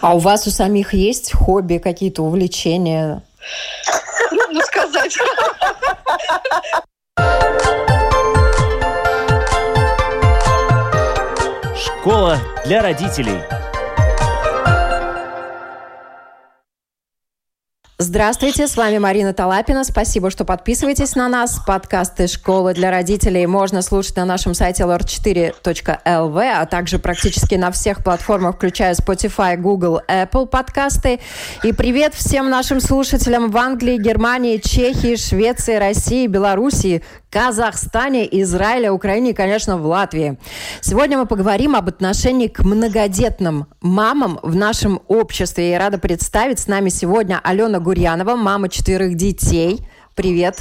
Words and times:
А 0.00 0.14
у 0.14 0.18
вас 0.18 0.46
у 0.46 0.50
самих 0.50 0.94
есть 0.94 1.32
хобби, 1.32 1.78
какие-то 1.78 2.22
увлечения? 2.22 3.22
Ну, 4.30 4.60
сказать. 4.62 5.16
Школа 11.76 12.38
для 12.64 12.82
родителей. 12.82 13.40
Здравствуйте, 17.98 18.68
с 18.68 18.76
вами 18.76 18.98
Марина 18.98 19.32
Талапина. 19.32 19.82
Спасибо, 19.82 20.28
что 20.28 20.44
подписываетесь 20.44 21.14
на 21.14 21.30
нас. 21.30 21.58
Подкасты 21.66 22.26
«Школа 22.26 22.74
для 22.74 22.90
родителей» 22.90 23.46
можно 23.46 23.80
слушать 23.80 24.16
на 24.16 24.26
нашем 24.26 24.52
сайте 24.52 24.82
lr4.lv, 24.82 26.52
а 26.58 26.66
также 26.66 26.98
практически 26.98 27.54
на 27.54 27.70
всех 27.70 28.04
платформах, 28.04 28.56
включая 28.56 28.92
Spotify, 28.92 29.56
Google, 29.56 30.02
Apple 30.08 30.44
подкасты. 30.44 31.20
И 31.62 31.72
привет 31.72 32.12
всем 32.12 32.50
нашим 32.50 32.80
слушателям 32.80 33.50
в 33.50 33.56
Англии, 33.56 33.96
Германии, 33.96 34.58
Чехии, 34.58 35.16
Швеции, 35.16 35.76
России, 35.76 36.26
Белоруссии, 36.26 37.02
Казахстане, 37.30 38.26
Израиле, 38.42 38.90
Украине 38.90 39.30
и, 39.30 39.34
конечно, 39.34 39.76
в 39.76 39.86
Латвии. 39.86 40.38
Сегодня 40.80 41.18
мы 41.18 41.26
поговорим 41.26 41.74
об 41.74 41.88
отношении 41.88 42.48
к 42.48 42.60
многодетным 42.60 43.66
мамам 43.80 44.38
в 44.42 44.54
нашем 44.54 45.00
обществе. 45.08 45.70
Я 45.70 45.78
рада 45.78 45.98
представить 45.98 46.58
с 46.58 46.66
нами 46.66 46.88
сегодня 46.88 47.40
Алена 47.42 47.78
Гурьянова, 47.86 48.34
мама 48.34 48.68
четверых 48.68 49.14
детей. 49.14 49.86
Привет. 50.16 50.58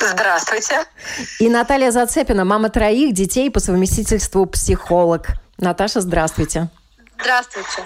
Здравствуйте. 0.00 0.84
И 1.38 1.48
Наталья 1.48 1.92
Зацепина, 1.92 2.44
мама 2.44 2.70
троих 2.70 3.14
детей 3.14 3.52
по 3.52 3.60
совместительству 3.60 4.44
психолог. 4.46 5.28
Наташа, 5.58 6.00
здравствуйте. 6.00 6.68
Здравствуйте. 7.20 7.84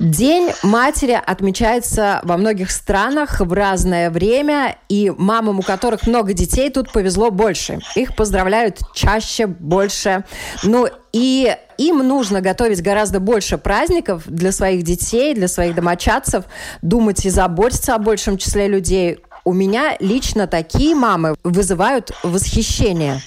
День 0.00 0.52
матери 0.62 1.20
отмечается 1.26 2.20
во 2.22 2.36
многих 2.36 2.70
странах 2.70 3.40
в 3.40 3.52
разное 3.52 4.10
время, 4.10 4.76
и 4.88 5.12
мамам, 5.16 5.58
у 5.58 5.62
которых 5.62 6.06
много 6.06 6.34
детей, 6.34 6.70
тут 6.70 6.92
повезло 6.92 7.32
больше. 7.32 7.80
Их 7.96 8.14
поздравляют 8.14 8.78
чаще, 8.94 9.48
больше. 9.48 10.24
Ну 10.62 10.86
и 11.12 11.52
им 11.78 12.06
нужно 12.06 12.40
готовить 12.40 12.80
гораздо 12.80 13.18
больше 13.18 13.58
праздников 13.58 14.22
для 14.26 14.52
своих 14.52 14.84
детей, 14.84 15.34
для 15.34 15.48
своих 15.48 15.74
домочадцев, 15.74 16.44
думать 16.80 17.26
и 17.26 17.30
заботиться 17.30 17.96
о 17.96 17.98
большем 17.98 18.38
числе 18.38 18.68
людей. 18.68 19.18
У 19.44 19.52
меня 19.52 19.96
лично 19.98 20.46
такие 20.46 20.94
мамы 20.94 21.34
вызывают 21.42 22.12
восхищение. 22.22 23.20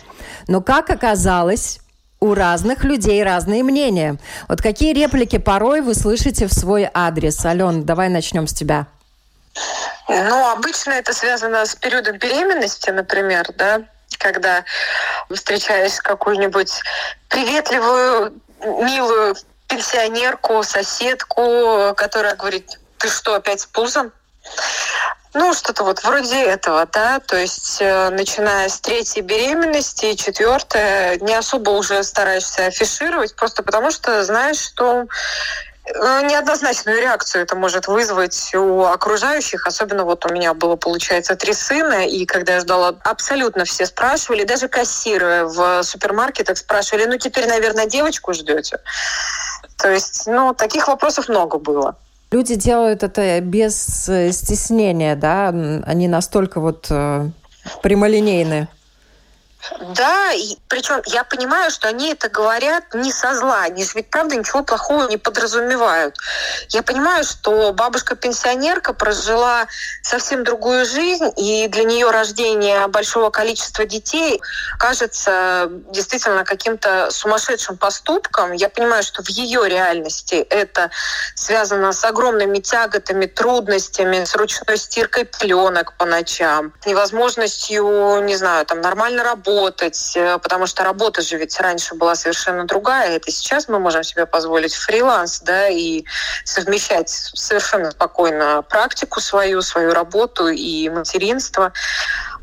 Но 0.48 0.62
как 0.62 0.90
оказалось, 0.90 1.81
у 2.22 2.36
разных 2.36 2.84
людей 2.84 3.24
разные 3.24 3.64
мнения. 3.64 4.18
Вот 4.48 4.62
какие 4.62 4.94
реплики 4.94 5.40
порой 5.40 5.82
вы 5.82 5.96
слышите 5.96 6.46
в 6.48 6.54
свой 6.54 6.88
адрес? 6.94 7.44
Ален, 7.44 7.84
давай 7.84 8.10
начнем 8.10 8.46
с 8.46 8.54
тебя. 8.54 8.86
Ну, 10.08 10.52
обычно 10.52 10.92
это 10.92 11.14
связано 11.14 11.66
с 11.66 11.76
периодом 11.76 12.18
беременности, 12.20 12.92
например, 12.92 13.48
да, 13.58 13.82
когда 14.20 14.64
встречаешь 15.34 16.00
какую-нибудь 16.00 16.82
приветливую, 17.28 18.34
милую 18.60 19.36
пенсионерку, 19.68 20.62
соседку, 20.64 21.94
которая 21.96 22.36
говорит, 22.36 22.80
ты 23.00 23.10
что, 23.10 23.34
опять 23.34 23.62
с 23.62 23.66
пузом? 23.66 24.12
Ну, 25.34 25.54
что-то 25.54 25.86
вот 25.86 26.04
вроде 26.04 26.44
этого, 26.44 26.86
да, 26.92 27.20
то 27.20 27.38
есть 27.38 27.78
э, 27.80 28.10
начиная 28.10 28.68
с 28.68 28.82
третьей 28.82 29.22
беременности, 29.22 30.14
четвертая, 30.16 31.18
не 31.20 31.34
особо 31.34 31.70
уже 31.70 32.04
стараешься 32.04 32.66
афишировать, 32.66 33.34
просто 33.36 33.64
потому 33.64 33.92
что 33.92 34.26
знаешь, 34.26 34.60
что 34.60 35.08
ну, 35.96 36.26
неоднозначную 36.26 37.00
реакцию 37.00 37.44
это 37.44 37.56
может 37.56 37.88
вызвать 37.88 38.54
у 38.54 38.84
окружающих. 38.84 39.66
Особенно 39.66 40.04
вот 40.04 40.26
у 40.26 40.34
меня 40.34 40.54
было, 40.54 40.76
получается, 40.76 41.36
три 41.36 41.54
сына, 41.54 42.06
и 42.06 42.26
когда 42.26 42.56
я 42.56 42.60
ждала, 42.60 42.96
абсолютно 43.04 43.66
все 43.66 43.86
спрашивали, 43.86 44.44
даже 44.44 44.68
кассиры 44.68 45.46
в 45.46 45.84
супермаркетах 45.84 46.58
спрашивали, 46.58 47.06
ну 47.06 47.18
теперь, 47.18 47.48
наверное, 47.48 47.88
девочку 47.88 48.34
ждете. 48.34 48.80
То 49.78 49.90
есть, 49.90 50.28
ну, 50.28 50.54
таких 50.54 50.88
вопросов 50.88 51.28
много 51.30 51.58
было. 51.58 51.96
Люди 52.32 52.56
делают 52.56 53.04
это 53.04 53.42
без 53.42 54.08
э, 54.08 54.32
стеснения, 54.32 55.18
да? 55.18 55.50
Они 55.50 56.08
настолько 56.08 56.62
вот 56.62 56.88
э, 56.90 57.30
прямолинейны. 57.84 58.70
Да, 59.80 60.32
и 60.34 60.58
причем 60.68 61.02
я 61.06 61.24
понимаю, 61.24 61.70
что 61.72 61.88
они 61.88 62.12
это 62.12 62.30
говорят 62.30 62.94
не 62.94 63.12
со 63.12 63.36
зла, 63.36 63.62
они 63.62 63.84
же 63.84 63.92
ведь 63.96 64.10
правда 64.10 64.36
ничего 64.36 64.64
плохого 64.64 65.08
не 65.08 65.18
подразумевают. 65.18 66.16
Я 66.70 66.82
понимаю, 66.82 67.24
что 67.24 67.72
бабушка-пенсионерка 67.74 68.94
прожила 68.94 69.68
совсем 70.02 70.44
другую 70.44 70.86
жизнь, 70.86 71.32
и 71.38 71.68
для 71.68 71.84
нее 71.84 72.10
рождение 72.10 72.88
большого 72.88 73.30
количества 73.30 73.86
детей 73.86 74.42
кажется 74.80 75.68
действительно 75.90 76.44
каким-то 76.44 77.12
сумасшедшим 77.12 77.78
поступком. 77.78 78.54
Я 78.54 78.70
понимаю, 78.70 79.04
что 79.04 79.24
в 79.24 79.30
ее 79.30 79.68
реальности 79.70 80.36
это 80.36 80.90
связано 81.36 81.94
с 81.94 82.04
огромными 82.04 82.60
тяготами, 82.60 83.28
трудностями, 83.28 84.24
с 84.24 84.36
ручной 84.36 84.78
стиркой 84.78 85.26
пленок 85.26 85.94
по 85.98 86.06
ночам, 86.06 86.74
невозможностью, 86.86 88.22
не 88.24 88.36
знаю, 88.36 88.66
там 88.66 88.82
нормально 88.82 89.24
работать, 89.24 89.51
работать, 89.52 90.14
э, 90.16 90.38
потому 90.40 90.66
что 90.66 90.84
работа 90.84 91.22
же 91.22 91.38
ведь 91.38 91.60
раньше 91.60 91.96
была 91.96 92.16
совершенно 92.16 92.66
другая. 92.66 93.18
Это 93.18 93.32
сейчас 93.32 93.68
мы 93.68 93.80
можем 93.80 94.04
себе 94.04 94.26
позволить 94.26 94.74
фриланс, 94.74 95.42
да, 95.42 95.68
и 95.68 96.04
совмещать 96.46 97.10
совершенно 97.10 97.92
спокойно 97.92 98.64
практику 98.70 99.20
свою, 99.20 99.62
свою 99.62 99.94
работу 99.94 100.48
и 100.48 100.90
материнство. 100.90 101.74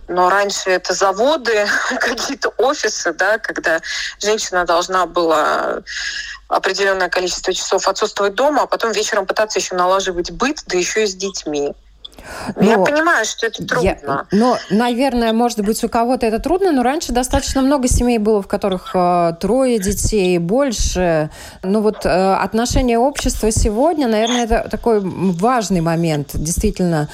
Но 0.08 0.30
раньше 0.30 0.70
это 0.70 0.94
заводы, 0.94 1.66
какие-то 2.00 2.50
офисы, 2.58 3.12
да, 3.12 3.38
когда 3.38 3.80
женщина 4.20 4.64
должна 4.64 5.06
была 5.06 5.82
определенное 6.48 7.08
количество 7.08 7.52
часов 7.52 7.88
отсутствовать 7.88 8.34
дома, 8.34 8.62
а 8.62 8.66
потом 8.66 8.92
вечером 8.92 9.26
пытаться 9.26 9.58
еще 9.58 9.74
налаживать 9.74 10.30
быт, 10.30 10.62
да 10.66 10.78
еще 10.78 11.04
и 11.04 11.06
с 11.06 11.14
детьми. 11.14 11.74
Но, 12.56 12.62
я 12.62 12.78
понимаю, 12.78 13.24
что 13.24 13.46
это 13.46 13.66
трудно. 13.66 13.84
Я, 13.84 14.26
но, 14.32 14.58
наверное, 14.70 15.32
может 15.32 15.60
быть, 15.60 15.82
у 15.84 15.88
кого-то 15.88 16.26
это 16.26 16.38
трудно, 16.38 16.72
но 16.72 16.82
раньше 16.82 17.12
достаточно 17.12 17.62
много 17.62 17.88
семей 17.88 18.18
было, 18.18 18.42
в 18.42 18.48
которых 18.48 18.90
э, 18.94 19.34
трое 19.40 19.78
детей, 19.78 20.38
больше. 20.38 21.30
Ну 21.62 21.80
вот 21.80 22.04
э, 22.04 22.34
отношение 22.34 22.98
общества 22.98 23.50
сегодня, 23.50 24.08
наверное, 24.08 24.44
это 24.44 24.68
такой 24.70 25.00
важный 25.02 25.80
момент. 25.80 26.30
Действительно, 26.34 27.08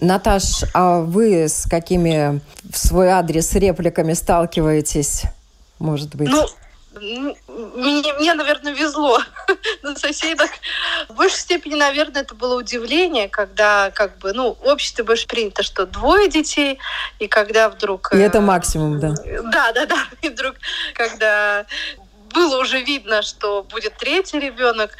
Наташ, 0.00 0.64
а 0.74 1.00
вы 1.00 1.44
с 1.48 1.66
какими 1.68 2.40
в 2.70 2.78
свой 2.78 3.08
адрес 3.08 3.52
репликами 3.54 4.12
сталкиваетесь? 4.12 5.22
Может 5.78 6.14
быть? 6.14 6.28
Ну, 6.30 6.46
мне, 7.00 8.12
мне, 8.18 8.34
наверное, 8.34 8.72
везло 8.72 9.20
на 9.82 9.96
соседок. 9.96 10.50
В 11.08 11.14
большей 11.14 11.38
степени, 11.38 11.74
наверное, 11.74 12.22
это 12.22 12.34
было 12.34 12.58
удивление, 12.58 13.28
когда 13.28 13.90
как 13.90 14.18
бы, 14.18 14.32
ну, 14.32 14.56
в 14.60 14.66
обществе 14.66 15.04
больше 15.04 15.26
принято, 15.26 15.62
что 15.62 15.86
двое 15.86 16.28
детей, 16.28 16.78
и 17.18 17.28
когда 17.28 17.68
вдруг... 17.68 18.12
И 18.12 18.18
это 18.18 18.38
э, 18.38 18.40
максимум, 18.42 19.00
да? 19.00 19.14
Да, 19.52 19.72
да, 19.72 19.86
да. 19.86 20.06
И 20.22 20.28
вдруг, 20.28 20.56
когда 20.94 21.66
было 22.32 22.58
уже 22.60 22.80
видно, 22.80 23.22
что 23.22 23.62
будет 23.62 23.96
третий 23.96 24.38
ребенок. 24.38 24.92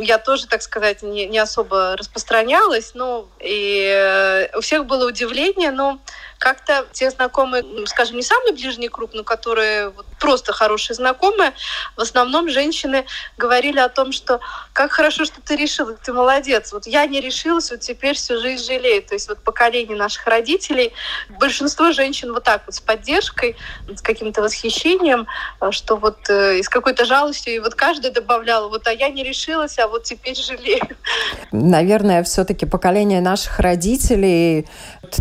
Я 0.00 0.18
тоже, 0.18 0.46
так 0.46 0.62
сказать, 0.62 1.02
не, 1.02 1.26
не 1.26 1.38
особо 1.38 1.96
распространялась, 1.96 2.92
ну, 2.94 3.28
и 3.40 3.86
э, 3.86 4.56
у 4.56 4.60
всех 4.60 4.86
было 4.86 5.08
удивление, 5.08 5.70
но 5.70 5.98
как-то 6.44 6.86
те 6.92 7.10
знакомые, 7.10 7.64
скажем, 7.86 8.16
не 8.16 8.22
самый 8.22 8.52
ближний 8.52 8.90
круг, 8.90 9.14
но 9.14 9.24
которые 9.24 9.88
вот 9.88 10.04
просто 10.20 10.52
хорошие 10.52 10.94
знакомые, 10.94 11.54
в 11.96 12.02
основном 12.02 12.50
женщины 12.50 13.06
говорили 13.38 13.78
о 13.78 13.88
том, 13.88 14.12
что 14.12 14.40
как 14.74 14.92
хорошо, 14.92 15.24
что 15.24 15.40
ты 15.40 15.56
решила, 15.56 15.94
ты 15.94 16.12
молодец. 16.12 16.72
Вот 16.72 16.86
я 16.86 17.06
не 17.06 17.20
решилась, 17.20 17.70
вот 17.70 17.80
теперь 17.80 18.14
всю 18.14 18.38
жизнь 18.38 18.66
жалею. 18.66 19.02
То 19.02 19.14
есть 19.14 19.28
вот 19.28 19.38
поколение 19.38 19.96
наших 19.96 20.26
родителей, 20.26 20.92
большинство 21.40 21.92
женщин 21.92 22.32
вот 22.32 22.44
так 22.44 22.62
вот 22.66 22.74
с 22.74 22.80
поддержкой, 22.80 23.56
с 23.88 24.02
каким-то 24.02 24.42
восхищением, 24.42 25.26
э, 25.62 25.70
что 25.70 25.96
вот 25.96 26.28
э, 26.28 26.62
с 26.62 26.68
какой-то 26.68 27.06
жалостью, 27.06 27.54
и 27.54 27.58
вот 27.60 27.74
каждая 27.74 28.12
добавляла, 28.12 28.68
вот 28.68 28.86
а 28.86 28.92
я 28.92 29.08
не 29.08 29.22
решилась, 29.22 29.78
а 29.78 29.88
вот 29.88 30.02
теперь 30.02 30.36
жалею. 30.36 30.96
Наверное, 31.52 32.22
все-таки 32.22 32.66
поколение 32.66 33.22
наших 33.22 33.60
родителей, 33.60 34.66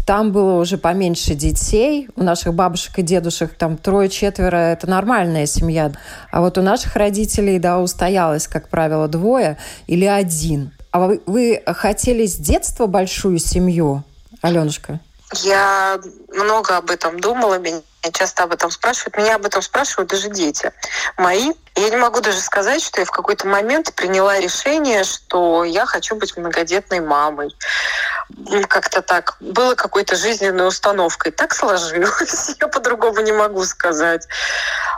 там 0.05 0.31
было 0.31 0.59
уже 0.59 0.77
поменьше 0.77 1.13
меньше 1.13 1.35
детей. 1.35 2.09
У 2.15 2.23
наших 2.23 2.53
бабушек 2.55 2.97
и 2.97 3.01
дедушек 3.03 3.53
там 3.53 3.77
трое-четверо– 3.77 4.55
это 4.73 4.89
нормальная 4.89 5.45
семья. 5.45 5.91
А 6.31 6.41
вот 6.41 6.57
у 6.57 6.61
наших 6.61 6.95
родителей, 6.95 7.59
да, 7.59 7.79
устоялось, 7.79 8.47
как 8.47 8.69
правило, 8.69 9.07
двое 9.07 9.42
или 9.87 10.05
один. 10.05 10.71
А 10.91 11.07
вы, 11.07 11.21
вы 11.25 11.61
хотели 11.65 12.25
с 12.25 12.35
детства 12.35 12.85
большую 12.85 13.39
семью, 13.39 14.03
Аленушка? 14.41 14.99
Я 15.43 15.99
много 16.33 16.77
об 16.77 16.91
этом 16.91 17.19
думала, 17.19 17.57
меня 17.57 17.81
часто 18.11 18.43
об 18.43 18.53
этом 18.53 18.71
спрашивают. 18.71 19.17
Меня 19.17 19.35
об 19.35 19.45
этом 19.45 19.61
спрашивают 19.61 20.09
даже 20.09 20.29
дети 20.29 20.71
мои. 21.17 21.53
Я 21.75 21.89
не 21.89 21.97
могу 21.97 22.21
даже 22.21 22.39
сказать, 22.39 22.83
что 22.83 23.01
я 23.01 23.05
в 23.05 23.11
какой-то 23.11 23.47
момент 23.47 23.93
приняла 23.95 24.39
решение, 24.39 25.03
что 25.03 25.63
я 25.63 25.85
хочу 25.87 26.15
быть 26.15 26.37
многодетной 26.37 26.99
мамой. 26.99 27.55
Как-то 28.67 29.01
так. 29.01 29.37
Было 29.39 29.73
какой-то 29.73 30.15
жизненной 30.15 30.67
установкой. 30.67 31.31
Так 31.31 31.55
сложилось. 31.55 32.55
Я 32.61 32.67
по-другому 32.67 33.19
не 33.21 33.31
могу 33.31 33.63
сказать. 33.65 34.27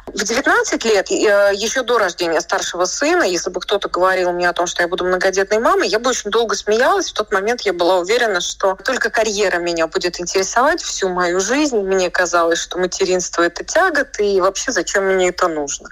В 0.07 0.23
19 0.23 0.85
лет, 0.85 1.09
э, 1.09 1.51
еще 1.53 1.81
до 1.81 1.97
рождения 1.97 2.39
старшего 2.39 2.85
сына, 2.85 3.23
если 3.23 3.49
бы 3.49 3.59
кто-то 3.59 3.89
говорил 3.89 4.31
мне 4.31 4.47
о 4.47 4.53
том, 4.53 4.67
что 4.67 4.83
я 4.83 4.87
буду 4.87 5.03
многодетной 5.03 5.59
мамой, 5.59 5.87
я 5.87 5.99
бы 5.99 6.11
очень 6.11 6.29
долго 6.29 6.55
смеялась. 6.55 7.09
В 7.09 7.13
тот 7.13 7.31
момент 7.31 7.61
я 7.61 7.73
была 7.73 7.97
уверена, 7.97 8.39
что 8.39 8.75
только 8.83 9.09
карьера 9.09 9.57
меня 9.57 9.87
будет 9.87 10.19
интересовать 10.19 10.81
всю 10.81 11.09
мою 11.09 11.39
жизнь. 11.39 11.77
Мне 11.77 12.09
казалось, 12.11 12.59
что 12.59 12.77
материнство— 12.95 13.41
это 13.43 13.63
тягот, 13.63 14.19
и 14.19 14.41
вообще 14.41 14.71
зачем 14.71 15.05
мне 15.05 15.29
это 15.29 15.47
нужно. 15.47 15.89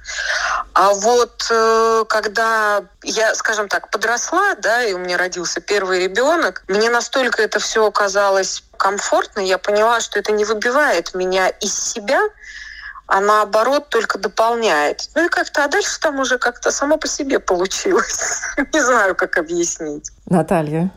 А 0.73 0.93
вот 0.93 1.45
э, 1.51 2.05
когда 2.07 2.83
я, 3.03 3.35
скажем 3.35 3.67
так, 3.67 3.89
подросла, 3.89 4.55
да, 4.55 4.83
и 4.83 4.93
у 4.93 4.97
меня 4.97 5.17
родился 5.17 5.59
первый 5.59 5.99
ребенок, 5.99 6.63
мне 6.67 6.89
настолько 6.89 7.41
это 7.41 7.59
все 7.59 7.85
оказалось 7.85 8.63
комфортно, 8.77 9.41
я 9.41 9.57
поняла, 9.57 9.99
что 9.99 10.19
это 10.19 10.31
не 10.31 10.45
выбивает 10.45 11.13
меня 11.13 11.49
из 11.49 11.77
себя, 11.77 12.21
а 13.07 13.19
наоборот 13.19 13.89
только 13.89 14.17
дополняет. 14.17 15.09
Ну 15.15 15.25
и 15.25 15.29
как-то, 15.29 15.65
а 15.65 15.67
дальше 15.67 15.99
там 15.99 16.19
уже 16.19 16.37
как-то 16.37 16.71
само 16.71 16.97
по 16.97 17.07
себе 17.07 17.39
получилось. 17.39 18.41
Не 18.73 18.81
знаю, 18.81 19.15
как 19.15 19.37
объяснить. 19.37 20.09
Наталья. 20.25 20.89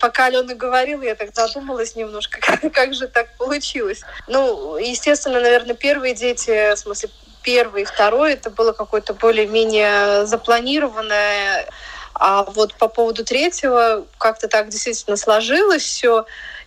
Пока 0.00 0.26
Алена 0.26 0.54
говорила, 0.54 1.02
я 1.02 1.14
так 1.14 1.34
задумалась 1.34 1.96
немножко, 1.96 2.40
как, 2.40 2.72
как 2.72 2.94
же 2.94 3.08
так 3.08 3.36
получилось. 3.36 4.02
Ну, 4.26 4.76
естественно, 4.76 5.40
наверное, 5.40 5.74
первые 5.74 6.14
дети, 6.14 6.74
в 6.74 6.78
смысле, 6.78 7.10
первый 7.42 7.82
и 7.82 7.86
второй, 7.86 8.34
это 8.34 8.50
было 8.50 8.72
какое-то 8.72 9.14
более-менее 9.14 10.26
запланированное. 10.26 11.66
А 12.14 12.42
вот 12.42 12.74
по 12.74 12.88
поводу 12.88 13.24
третьего 13.24 14.04
как-то 14.18 14.48
так 14.48 14.68
действительно 14.68 15.16
сложилось 15.16 15.84
все. 15.84 16.26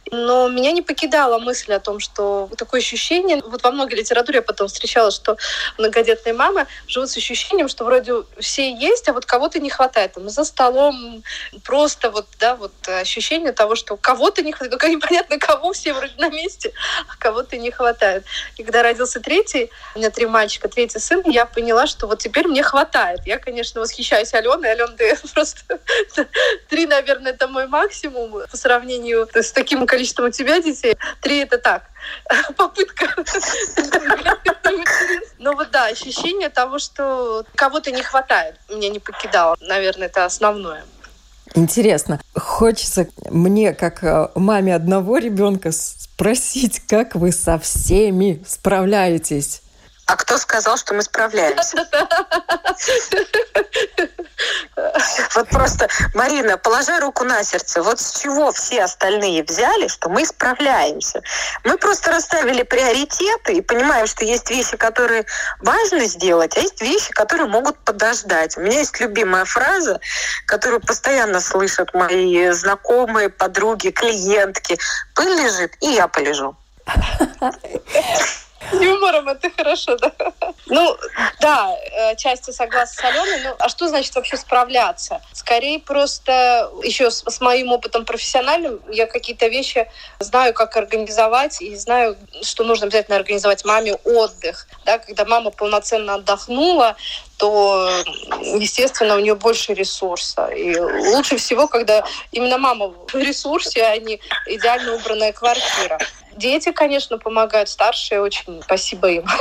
Но 0.10 0.50
меня 0.50 0.72
не 0.72 0.82
покидала 0.82 1.38
мысль 1.38 1.74
о 1.74 1.80
том, 1.80 2.00
что 2.00 2.50
такое 2.58 2.82
ощущение, 2.82 3.42
вот 3.46 3.64
во 3.64 3.72
многой 3.72 4.00
литературе 4.00 4.38
я 4.38 4.42
потом 4.42 4.68
встречала, 4.68 5.12
что 5.12 5.38
многодетные 5.78 6.34
мамы 6.34 6.66
живут 6.88 7.10
с 7.10 7.18
ощущением, 7.18 7.68
что 7.68 7.86
вроде 7.86 8.14
все 8.40 8.74
есть, 8.74 9.08
а 9.08 9.14
вот 9.14 9.26
кого-то 9.26 9.60
не 9.60 9.70
хватает. 9.70 10.14
Там 10.14 10.30
за 10.30 10.44
столом 10.44 11.24
просто 11.64 12.10
вот, 12.10 12.26
да, 12.40 12.56
вот 12.56 12.74
ощущение 12.88 13.52
того, 13.52 13.76
что 13.76 13.96
кого-то 13.96 14.42
не 14.42 14.52
хватает. 14.52 14.72
Только 14.72 14.90
непонятно 14.90 15.38
кого, 15.38 15.72
все 15.74 15.94
вроде 15.94 16.14
на 16.18 16.30
месте, 16.30 16.74
а 17.08 17.16
кого-то 17.18 17.58
не 17.58 17.72
хватает. 17.72 18.26
И 18.58 18.64
когда 18.64 18.84
родился 18.84 19.20
третий, 19.20 19.70
у 19.96 20.00
меня 20.00 20.10
три 20.10 20.26
мальчика, 20.26 20.68
третий 20.68 21.00
сын, 21.00 21.22
я 21.26 21.46
поняла, 21.46 21.88
что 21.88 22.08
вот 22.08 22.20
теперь 22.20 22.48
мне 22.48 22.64
хватает. 22.64 23.20
Я, 23.26 23.38
конечно, 23.38 23.82
восхищаюсь 23.82 24.34
Аленой. 24.34 24.72
Алена, 24.72 24.88
ты 24.98 25.16
просто 25.34 25.80
три, 26.70 26.88
наверное, 26.88 27.34
это 27.34 27.48
мой 27.48 27.68
максимум 27.68 28.42
по 28.50 28.58
сравнению 28.58 29.28
с 29.34 29.52
таким 29.52 29.86
количеством 29.92 30.28
у 30.28 30.32
тебя 30.32 30.62
детей. 30.62 30.96
Три 31.22 31.40
это 31.40 31.58
так. 31.58 31.84
Попытка. 32.58 33.14
Ну 35.38 35.56
вот 35.56 35.72
да, 35.72 35.88
ощущение 35.88 36.50
того, 36.50 36.80
что 36.80 37.44
кого-то 37.56 37.92
не 37.92 38.02
хватает, 38.02 38.56
меня 38.70 38.90
не 38.90 39.00
покидало. 39.00 39.58
Наверное, 39.60 40.08
это 40.08 40.26
основное. 40.26 40.84
Интересно. 41.54 42.22
Хочется 42.34 43.08
мне, 43.30 43.74
как 43.74 44.04
э, 44.04 44.30
маме 44.36 44.74
одного 44.74 45.18
ребенка, 45.18 45.72
спросить, 45.74 46.80
как 46.88 47.16
вы 47.16 47.34
со 47.34 47.60
всеми 47.60 48.42
справляетесь? 48.48 49.62
А 50.12 50.18
кто 50.18 50.38
сказал, 50.38 50.76
что 50.76 50.94
мы 50.94 51.04
справляемся? 51.04 51.88
Вот 55.36 55.48
просто, 55.48 55.88
Марина, 56.14 56.58
положа 56.58 57.00
руку 57.00 57.24
на 57.24 57.44
сердце, 57.46 57.82
вот 57.82 58.02
с 58.02 58.20
чего 58.20 58.52
все 58.52 58.84
остальные 58.84 59.44
взяли, 59.44 59.88
что 59.88 60.10
мы 60.10 60.26
справляемся? 60.26 61.22
Мы 61.64 61.78
просто 61.78 62.12
расставили 62.12 62.64
приоритеты 62.64 63.54
и 63.54 63.62
понимаем, 63.62 64.06
что 64.06 64.26
есть 64.26 64.50
вещи, 64.50 64.76
которые 64.76 65.26
важно 65.60 66.04
сделать, 66.06 66.58
а 66.58 66.60
есть 66.60 66.82
вещи, 66.82 67.12
которые 67.14 67.48
могут 67.48 67.78
подождать. 67.86 68.58
У 68.58 68.62
меня 68.62 68.80
есть 68.80 69.00
любимая 69.00 69.46
фраза, 69.46 70.02
которую 70.46 70.82
постоянно 70.82 71.40
слышат 71.40 71.94
мои 71.94 72.50
знакомые, 72.50 73.30
подруги, 73.30 73.92
клиентки. 73.92 74.78
Пыль 75.16 75.42
лежит, 75.42 75.72
и 75.80 75.92
я 75.92 76.10
полежу. 76.10 76.58
Юмором 78.72 79.28
это 79.30 79.50
хорошо, 79.50 79.98
да? 79.98 80.12
Ну, 80.68 80.98
да, 81.40 81.76
э, 81.92 82.16
части 82.16 82.52
согласна 82.52 83.02
с 83.02 83.04
Аленой. 83.04 83.44
Ну, 83.44 83.56
а 83.60 83.70
что 83.70 83.88
значит 83.88 84.16
вообще 84.16 84.38
справляться? 84.38 85.22
Скорее 85.34 85.80
просто 85.80 86.72
еще 86.84 87.12
с, 87.12 87.24
с 87.28 87.42
моим 87.42 87.72
опытом 87.72 88.06
профессиональным 88.06 88.80
я 88.90 89.08
какие-то 89.08 89.48
вещи 89.48 89.90
знаю, 90.20 90.54
как 90.54 90.78
организовать, 90.78 91.62
и 91.62 91.76
знаю, 91.76 92.18
что 92.44 92.64
нужно 92.64 92.88
обязательно 92.88 93.18
организовать 93.18 93.66
маме 93.66 93.96
отдых. 93.96 94.68
Да, 94.86 95.00
когда 95.00 95.26
мама 95.26 95.52
полноценно 95.52 96.16
отдохнула, 96.16 96.96
то, 97.42 97.90
естественно, 98.60 99.16
у 99.16 99.20
нее 99.20 99.34
больше 99.34 99.74
ресурса. 99.74 100.46
И 100.46 100.78
лучше 100.78 101.38
всего, 101.38 101.68
когда 101.68 102.04
именно 102.32 102.60
мама 102.60 102.94
в 103.12 103.16
ресурсе, 103.16 103.84
а 103.84 103.98
не 103.98 104.22
идеально 104.46 104.94
убранная 104.94 105.34
квартира. 105.34 105.98
Дети, 106.34 106.72
конечно, 106.72 107.18
помогают, 107.18 107.68
старшие 107.68 108.22
очень, 108.22 108.62
спасибо 108.64 109.10
им. 109.10 109.26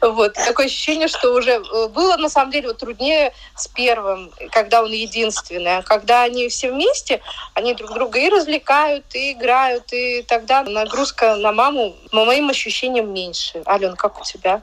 Вот. 0.00 0.34
Такое 0.34 0.66
ощущение, 0.66 1.08
что 1.08 1.34
уже 1.34 1.50
э, 1.50 1.88
было, 1.88 2.16
на 2.16 2.30
самом 2.30 2.52
деле, 2.52 2.68
вот, 2.68 2.78
труднее 2.78 3.34
с 3.54 3.68
первым, 3.68 4.30
когда 4.50 4.82
он 4.82 4.92
единственный. 4.92 5.78
А 5.78 5.82
когда 5.82 6.22
они 6.22 6.48
все 6.48 6.72
вместе, 6.72 7.20
они 7.54 7.74
друг 7.74 7.92
друга 7.92 8.18
и 8.18 8.30
развлекают, 8.30 9.04
и 9.14 9.32
играют, 9.32 9.92
и 9.92 10.22
тогда 10.22 10.62
нагрузка 10.62 11.36
на 11.36 11.52
маму, 11.52 11.94
по 12.10 12.24
моим 12.24 12.48
ощущениям, 12.48 13.12
меньше. 13.12 13.62
Ален, 13.66 13.94
как 13.94 14.20
у 14.20 14.24
тебя? 14.24 14.62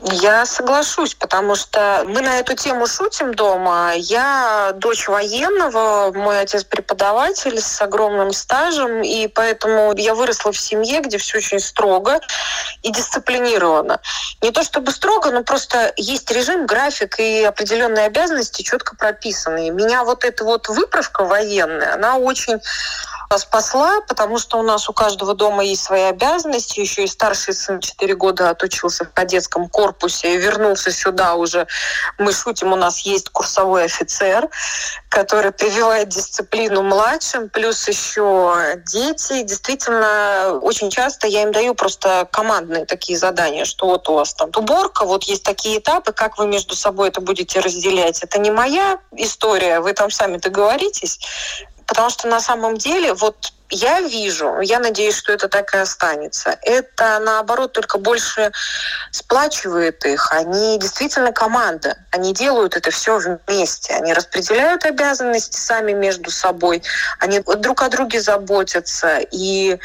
Я 0.00 0.46
соглашусь, 0.46 1.14
потому 1.14 1.54
что 1.54 2.04
мы 2.06 2.22
на 2.22 2.38
эту 2.38 2.54
тему 2.56 2.86
шутим 2.86 3.34
дома. 3.34 3.92
Я 3.94 4.72
дочь 4.74 5.06
военного, 5.06 6.12
мой 6.14 6.40
отец 6.40 6.64
преподаватель 6.64 7.60
с 7.60 7.80
огромным 7.82 8.32
стажем, 8.32 9.02
и 9.02 9.26
поэтому 9.28 9.94
я 9.96 10.14
выросла 10.14 10.52
в 10.52 10.58
семье, 10.58 11.00
где 11.00 11.18
все 11.18 11.38
очень 11.38 11.60
строго 11.60 12.20
и 12.82 12.90
дисциплинировано. 12.90 14.00
Не 14.40 14.50
то 14.50 14.62
чтобы 14.62 14.92
строго, 14.92 15.30
но 15.30 15.44
просто 15.44 15.92
есть 15.96 16.30
режим, 16.30 16.66
график 16.66 17.20
и 17.20 17.44
определенные 17.44 18.06
обязанности 18.06 18.62
четко 18.62 18.96
прописанные. 18.96 19.70
Меня 19.70 20.04
вот 20.04 20.24
эта 20.24 20.44
вот 20.44 20.68
выправка 20.68 21.24
военная, 21.24 21.94
она 21.94 22.16
очень 22.16 22.60
спасла, 23.38 24.00
потому 24.08 24.38
что 24.38 24.58
у 24.58 24.62
нас 24.62 24.88
у 24.88 24.92
каждого 24.92 25.34
дома 25.34 25.64
есть 25.64 25.84
свои 25.84 26.02
обязанности. 26.02 26.80
Еще 26.80 27.04
и 27.04 27.06
старший 27.06 27.54
сын 27.54 27.80
4 27.80 28.14
года 28.14 28.50
отучился 28.50 29.04
в 29.04 29.12
кадетском 29.12 29.68
корпусе 29.68 30.34
и 30.34 30.38
вернулся 30.38 30.90
сюда 30.90 31.34
уже. 31.34 31.66
Мы 32.18 32.32
шутим, 32.32 32.72
у 32.72 32.76
нас 32.76 33.00
есть 33.00 33.30
курсовой 33.30 33.84
офицер, 33.84 34.48
который 35.08 35.52
прививает 35.52 36.08
дисциплину 36.08 36.82
младшим, 36.82 37.48
плюс 37.48 37.86
еще 37.88 38.80
дети. 38.86 39.42
Действительно, 39.42 40.58
очень 40.62 40.90
часто 40.90 41.26
я 41.26 41.42
им 41.42 41.52
даю 41.52 41.74
просто 41.74 42.28
командные 42.32 42.86
такие 42.86 43.18
задания, 43.18 43.64
что 43.64 43.86
вот 43.86 44.08
у 44.08 44.14
вас 44.14 44.34
там 44.34 44.50
уборка, 44.56 45.04
вот 45.04 45.24
есть 45.24 45.42
такие 45.42 45.78
этапы, 45.78 46.12
как 46.12 46.38
вы 46.38 46.46
между 46.46 46.74
собой 46.74 47.08
это 47.08 47.20
будете 47.20 47.60
разделять. 47.60 48.22
Это 48.22 48.38
не 48.38 48.50
моя 48.50 48.98
история, 49.16 49.80
вы 49.80 49.92
там 49.92 50.10
сами 50.10 50.38
договоритесь. 50.38 51.20
Потому 51.92 52.08
что 52.08 52.26
на 52.26 52.40
самом 52.40 52.78
деле 52.78 53.12
вот 53.12 53.52
я 53.72 54.02
вижу, 54.02 54.60
я 54.60 54.78
надеюсь, 54.78 55.16
что 55.16 55.32
это 55.32 55.48
так 55.48 55.74
и 55.74 55.78
останется. 55.78 56.58
Это, 56.60 57.18
наоборот, 57.20 57.72
только 57.72 57.96
больше 57.96 58.52
сплачивает 59.10 60.04
их. 60.04 60.30
Они 60.30 60.78
действительно 60.78 61.32
команда. 61.32 61.96
Они 62.10 62.34
делают 62.34 62.76
это 62.76 62.90
все 62.90 63.18
вместе. 63.18 63.94
Они 63.94 64.12
распределяют 64.12 64.84
обязанности 64.84 65.56
сами 65.56 65.92
между 65.92 66.30
собой. 66.30 66.82
Они 67.18 67.40
друг 67.40 67.82
о 67.82 67.88
друге 67.88 68.20
заботятся. 68.20 69.20
И 69.30 69.78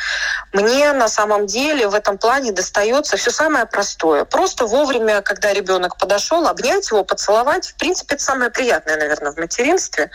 мне 0.52 0.92
на 0.92 1.08
самом 1.08 1.48
деле 1.48 1.88
в 1.88 1.96
этом 1.96 2.18
плане 2.18 2.52
достается 2.52 3.16
все 3.16 3.32
самое 3.32 3.66
простое. 3.66 4.26
Просто 4.26 4.66
вовремя, 4.66 5.22
когда 5.22 5.54
ребенок 5.54 5.98
подошел, 5.98 6.46
обнять 6.48 6.90
его, 6.92 7.06
поцеловать. 7.06 7.70
В 7.70 7.76
принципе, 7.76 8.16
это 8.16 8.24
самое 8.24 8.52
приятное, 8.52 8.98
наверное, 8.98 9.32
в 9.32 9.38
материнстве. 9.38 10.12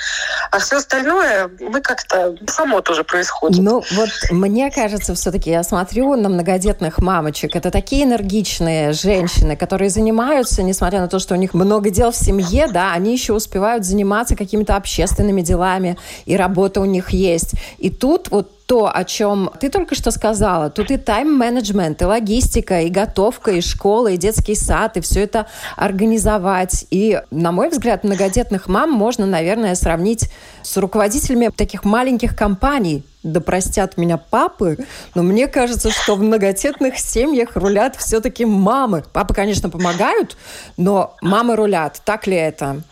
А 0.50 0.58
все 0.58 0.76
остальное 0.76 1.50
мы 1.58 1.80
как-то 1.80 2.36
само 2.46 2.82
тоже 2.82 3.02
происходит. 3.02 3.61
Ну, 3.62 3.80
вот 3.92 4.10
мне 4.32 4.72
кажется, 4.72 5.14
все-таки 5.14 5.50
я 5.50 5.62
смотрю 5.62 6.16
на 6.16 6.28
многодетных 6.28 6.98
мамочек. 6.98 7.54
Это 7.54 7.70
такие 7.70 8.02
энергичные 8.02 8.92
женщины, 8.92 9.54
которые 9.54 9.88
занимаются, 9.88 10.64
несмотря 10.64 11.00
на 11.00 11.06
то, 11.06 11.20
что 11.20 11.34
у 11.34 11.36
них 11.36 11.54
много 11.54 11.90
дел 11.90 12.10
в 12.10 12.16
семье, 12.16 12.66
да, 12.66 12.92
они 12.92 13.12
еще 13.12 13.34
успевают 13.34 13.84
заниматься 13.84 14.34
какими-то 14.34 14.74
общественными 14.74 15.42
делами, 15.42 15.96
и 16.26 16.36
работа 16.36 16.80
у 16.80 16.84
них 16.86 17.10
есть. 17.10 17.52
И 17.78 17.88
тут 17.88 18.32
вот 18.32 18.50
то, 18.66 18.90
о 18.92 19.04
чем 19.04 19.50
ты 19.60 19.68
только 19.68 19.94
что 19.94 20.10
сказала, 20.10 20.70
тут 20.70 20.90
и 20.90 20.96
тайм-менеджмент, 20.96 22.00
и 22.02 22.04
логистика, 22.04 22.82
и 22.82 22.88
готовка, 22.88 23.52
и 23.52 23.60
школа, 23.60 24.08
и 24.08 24.16
детский 24.16 24.54
сад, 24.54 24.96
и 24.96 25.00
все 25.00 25.22
это 25.22 25.46
организовать. 25.76 26.86
И, 26.90 27.20
на 27.30 27.52
мой 27.52 27.68
взгляд, 27.68 28.04
многодетных 28.04 28.68
мам 28.68 28.90
можно, 28.90 29.26
наверное, 29.26 29.74
сравнить 29.74 30.30
с 30.62 30.76
руководителями 30.76 31.50
таких 31.54 31.84
маленьких 31.84 32.36
компаний. 32.36 33.04
Да 33.22 33.40
простят 33.40 33.96
меня 33.96 34.16
папы, 34.16 34.78
но 35.14 35.22
мне 35.22 35.46
кажется, 35.46 35.90
что 35.90 36.16
в 36.16 36.22
многодетных 36.22 36.98
семьях 36.98 37.50
рулят 37.54 37.94
все-таки 37.96 38.44
мамы. 38.44 39.04
Папы, 39.12 39.32
конечно, 39.32 39.70
помогают, 39.70 40.36
но 40.76 41.14
мамы 41.20 41.54
рулят. 41.54 42.00
Так 42.04 42.26
ли 42.26 42.36
это, 42.36 42.82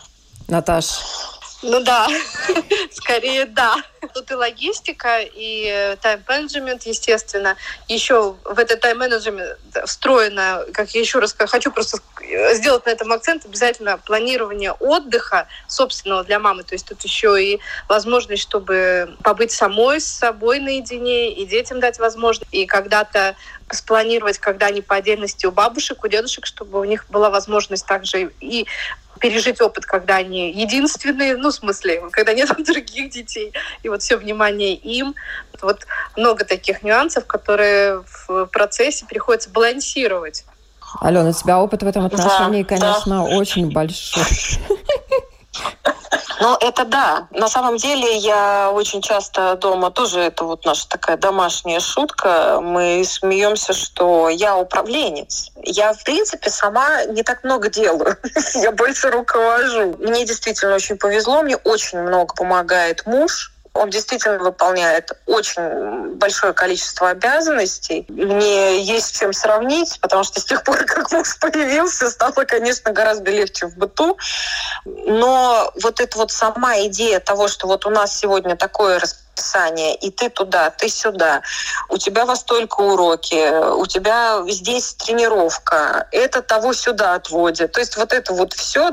Наташ? 0.47 1.40
Ну 1.63 1.79
да, 1.83 2.07
скорее 2.91 3.45
да. 3.45 3.75
Тут 4.13 4.31
и 4.31 4.33
логистика, 4.33 5.19
и 5.21 5.95
тайм-менеджмент, 6.01 6.83
естественно. 6.83 7.55
Еще 7.87 8.35
в 8.43 8.57
этот 8.57 8.81
тайм-менеджмент 8.81 9.57
встроено, 9.85 10.65
как 10.73 10.89
я 10.95 11.01
еще 11.01 11.19
раз 11.19 11.35
хочу 11.37 11.71
просто 11.71 11.99
сделать 12.53 12.85
на 12.87 12.89
этом 12.89 13.11
акцент, 13.11 13.45
обязательно 13.45 13.99
планирование 13.99 14.71
отдыха 14.71 15.47
собственного 15.67 16.23
для 16.23 16.39
мамы. 16.39 16.63
То 16.63 16.73
есть 16.73 16.87
тут 16.87 17.03
еще 17.03 17.41
и 17.41 17.59
возможность, 17.87 18.41
чтобы 18.41 19.15
побыть 19.23 19.51
самой 19.51 20.01
с 20.01 20.07
собой 20.07 20.59
наедине, 20.59 21.31
и 21.31 21.45
детям 21.45 21.79
дать 21.79 21.99
возможность, 21.99 22.51
и 22.51 22.65
когда-то 22.65 23.35
спланировать, 23.73 24.37
когда 24.39 24.67
они 24.67 24.81
по 24.81 24.95
отдельности 24.95 25.45
у 25.45 25.51
бабушек, 25.51 26.03
у 26.03 26.07
дедушек, 26.07 26.45
чтобы 26.45 26.79
у 26.79 26.83
них 26.83 27.05
была 27.09 27.29
возможность 27.29 27.85
также 27.85 28.31
и 28.39 28.65
пережить 29.21 29.61
опыт, 29.61 29.85
когда 29.85 30.17
они 30.17 30.51
единственные, 30.51 31.37
ну, 31.37 31.49
в 31.49 31.53
смысле, 31.53 32.01
когда 32.11 32.33
нет 32.33 32.49
других 32.65 33.11
детей, 33.11 33.53
и 33.83 33.89
вот 33.89 34.01
все 34.01 34.17
внимание 34.17 34.75
им. 34.75 35.15
Вот 35.61 35.85
много 36.17 36.43
таких 36.43 36.81
нюансов, 36.81 37.27
которые 37.27 38.03
в 38.27 38.47
процессе 38.47 39.05
приходится 39.05 39.49
балансировать. 39.49 40.43
Алена, 40.99 41.29
у 41.29 41.33
тебя 41.33 41.59
опыт 41.59 41.83
в 41.83 41.87
этом 41.87 42.05
отношении, 42.05 42.63
да, 42.63 42.69
конечно, 42.69 43.17
да. 43.17 43.37
очень 43.37 43.71
большой. 43.71 44.23
Ну, 46.41 46.57
это 46.59 46.85
да. 46.85 47.27
На 47.29 47.47
самом 47.47 47.77
деле 47.77 48.17
я 48.17 48.71
очень 48.71 49.03
часто 49.03 49.55
дома 49.57 49.91
тоже, 49.91 50.21
это 50.21 50.43
вот 50.43 50.65
наша 50.65 50.89
такая 50.89 51.15
домашняя 51.15 51.79
шутка, 51.79 52.59
мы 52.59 53.03
смеемся, 53.05 53.73
что 53.73 54.27
я 54.27 54.57
управленец. 54.57 55.51
Я, 55.61 55.93
в 55.93 56.03
принципе, 56.03 56.49
сама 56.49 57.05
не 57.05 57.21
так 57.21 57.43
много 57.43 57.69
делаю. 57.69 58.17
я 58.55 58.71
больше 58.71 59.11
руковожу. 59.11 59.95
Мне 59.99 60.25
действительно 60.25 60.73
очень 60.73 60.97
повезло, 60.97 61.43
мне 61.43 61.57
очень 61.57 61.99
много 61.99 62.33
помогает 62.33 63.05
муж, 63.05 63.50
он 63.73 63.89
действительно 63.89 64.39
выполняет 64.39 65.11
очень 65.25 66.15
большое 66.15 66.53
количество 66.53 67.09
обязанностей. 67.09 68.05
Мне 68.09 68.81
есть 68.81 69.17
чем 69.17 69.31
сравнить, 69.33 69.97
потому 70.01 70.23
что 70.23 70.41
с 70.41 70.45
тех 70.45 70.63
пор, 70.63 70.83
как 70.85 71.11
муж 71.11 71.39
появился, 71.39 72.09
стало, 72.09 72.43
конечно, 72.45 72.91
гораздо 72.91 73.31
легче 73.31 73.67
в 73.67 73.77
быту. 73.77 74.17
Но 74.85 75.71
вот 75.81 76.01
эта 76.01 76.17
вот 76.17 76.31
сама 76.31 76.81
идея 76.87 77.19
того, 77.19 77.47
что 77.47 77.67
вот 77.67 77.85
у 77.85 77.89
нас 77.89 78.17
сегодня 78.17 78.55
такое 78.55 78.99
распределение 78.99 79.30
расписание, 79.41 79.95
и 79.95 80.11
ты 80.11 80.29
туда, 80.29 80.69
ты 80.69 80.89
сюда, 80.89 81.41
у 81.89 81.97
тебя 81.97 82.25
во 82.25 82.35
столько 82.35 82.81
уроки, 82.81 83.73
у 83.75 83.85
тебя 83.85 84.43
здесь 84.47 84.93
тренировка, 84.93 86.07
это 86.11 86.41
того 86.41 86.73
сюда 86.73 87.15
отводит. 87.15 87.71
То 87.71 87.79
есть 87.79 87.97
вот 87.97 88.13
это 88.13 88.33
вот 88.33 88.53
все, 88.53 88.91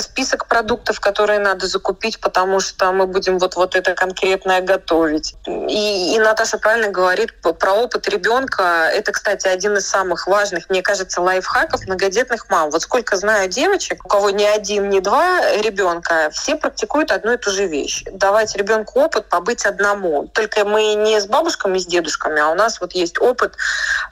список 0.00 0.46
продуктов, 0.46 1.00
которые 1.00 1.38
надо 1.38 1.66
закупить, 1.66 2.20
потому 2.20 2.60
что 2.60 2.92
мы 2.92 3.06
будем 3.06 3.38
вот, 3.38 3.56
вот 3.56 3.74
это 3.74 3.94
конкретное 3.94 4.60
готовить. 4.60 5.34
И, 5.46 6.14
и 6.14 6.18
Наташа 6.18 6.58
правильно 6.58 6.88
говорит 6.88 7.32
про 7.40 7.72
опыт 7.72 8.08
ребенка. 8.08 8.90
Это, 8.92 9.12
кстати, 9.12 9.48
один 9.48 9.76
из 9.76 9.88
самых 9.88 10.26
важных, 10.26 10.68
мне 10.70 10.82
кажется, 10.82 11.20
лайфхаков 11.20 11.86
многодетных 11.86 12.48
мам. 12.50 12.70
Вот 12.70 12.82
сколько 12.82 13.16
знаю 13.16 13.48
девочек, 13.48 14.04
у 14.04 14.08
кого 14.08 14.30
ни 14.30 14.44
один, 14.44 14.90
ни 14.90 15.00
два 15.00 15.40
ребенка, 15.62 16.30
все 16.32 16.56
практикуют 16.56 17.10
одну 17.10 17.32
и 17.32 17.36
ту 17.36 17.50
же 17.50 17.66
вещь. 17.66 18.04
Давать 18.12 18.56
ребенку 18.56 19.00
опыт 19.00 19.28
побыть 19.28 19.64
одной 19.64 19.85
одному. 19.86 20.28
Только 20.28 20.64
мы 20.64 20.94
не 20.94 21.20
с 21.20 21.26
бабушками, 21.26 21.78
с 21.78 21.86
дедушками, 21.86 22.40
а 22.40 22.50
у 22.50 22.54
нас 22.54 22.80
вот 22.80 22.92
есть 22.92 23.20
опыт, 23.20 23.56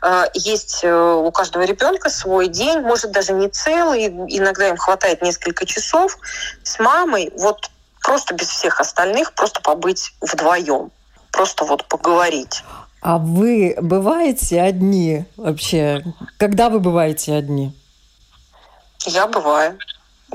э, 0.02 0.24
есть 0.34 0.80
э, 0.82 1.14
у 1.14 1.30
каждого 1.30 1.64
ребенка 1.64 2.10
свой 2.10 2.48
день, 2.48 2.80
может 2.80 3.10
даже 3.12 3.32
не 3.32 3.48
целый, 3.48 4.06
иногда 4.06 4.68
им 4.68 4.76
хватает 4.76 5.22
несколько 5.22 5.66
часов 5.66 6.18
с 6.62 6.78
мамой, 6.78 7.32
вот 7.36 7.70
просто 8.02 8.34
без 8.34 8.48
всех 8.48 8.80
остальных, 8.80 9.32
просто 9.32 9.60
побыть 9.60 10.12
вдвоем, 10.20 10.90
просто 11.32 11.64
вот 11.64 11.84
поговорить. 11.86 12.62
А 13.00 13.18
вы 13.18 13.76
бываете 13.80 14.62
одни 14.62 15.26
вообще? 15.36 16.02
Когда 16.38 16.70
вы 16.70 16.80
бываете 16.80 17.34
одни? 17.34 17.76
Я 19.06 19.26
бываю. 19.26 19.78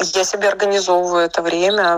Я 0.01 0.23
себе 0.23 0.47
организовываю 0.47 1.25
это 1.25 1.41
время. 1.41 1.97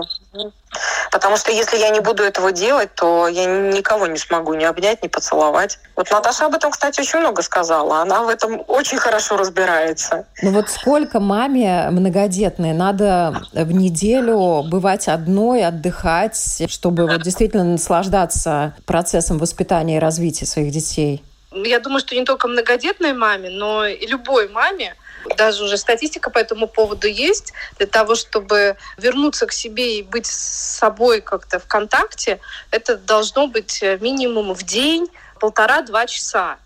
Потому 1.10 1.36
что 1.36 1.52
если 1.52 1.76
я 1.76 1.90
не 1.90 2.00
буду 2.00 2.22
этого 2.22 2.52
делать, 2.52 2.94
то 2.94 3.28
я 3.28 3.44
никого 3.44 4.06
не 4.06 4.16
смогу 4.16 4.54
ни 4.54 4.64
обнять, 4.64 5.02
ни 5.02 5.08
поцеловать. 5.08 5.78
Вот 5.94 6.10
Наташа 6.10 6.46
об 6.46 6.54
этом, 6.54 6.70
кстати, 6.70 7.00
очень 7.00 7.18
много 7.18 7.42
сказала. 7.42 8.00
Она 8.00 8.22
в 8.22 8.28
этом 8.28 8.62
очень 8.66 8.96
хорошо 8.96 9.36
разбирается. 9.36 10.24
Ну 10.42 10.52
вот 10.52 10.70
сколько 10.70 11.20
маме 11.20 11.88
многодетной 11.90 12.72
надо 12.72 13.42
в 13.52 13.72
неделю 13.72 14.62
бывать 14.62 15.08
одной, 15.08 15.64
отдыхать, 15.64 16.62
чтобы 16.68 17.06
вот 17.06 17.22
действительно 17.22 17.64
наслаждаться 17.64 18.74
процессом 18.86 19.38
воспитания 19.38 19.96
и 19.96 20.00
развития 20.00 20.46
своих 20.46 20.72
детей? 20.72 21.22
Я 21.52 21.80
думаю, 21.80 22.00
что 22.00 22.14
не 22.14 22.24
только 22.24 22.48
многодетной 22.48 23.12
маме, 23.12 23.50
но 23.50 23.84
и 23.84 24.06
любой 24.06 24.48
маме 24.48 24.94
даже 25.36 25.64
уже 25.64 25.76
статистика 25.76 26.30
по 26.30 26.38
этому 26.38 26.66
поводу 26.66 27.06
есть. 27.06 27.52
Для 27.78 27.86
того, 27.86 28.14
чтобы 28.14 28.76
вернуться 28.96 29.46
к 29.46 29.52
себе 29.52 29.98
и 29.98 30.02
быть 30.02 30.26
с 30.26 30.78
собой 30.78 31.20
как-то 31.20 31.58
в 31.58 31.66
контакте, 31.66 32.40
это 32.70 32.96
должно 32.96 33.46
быть 33.46 33.82
э, 33.82 33.98
минимум 33.98 34.52
в 34.54 34.62
день 34.62 35.08
полтора-два 35.40 36.06
часа. 36.06 36.58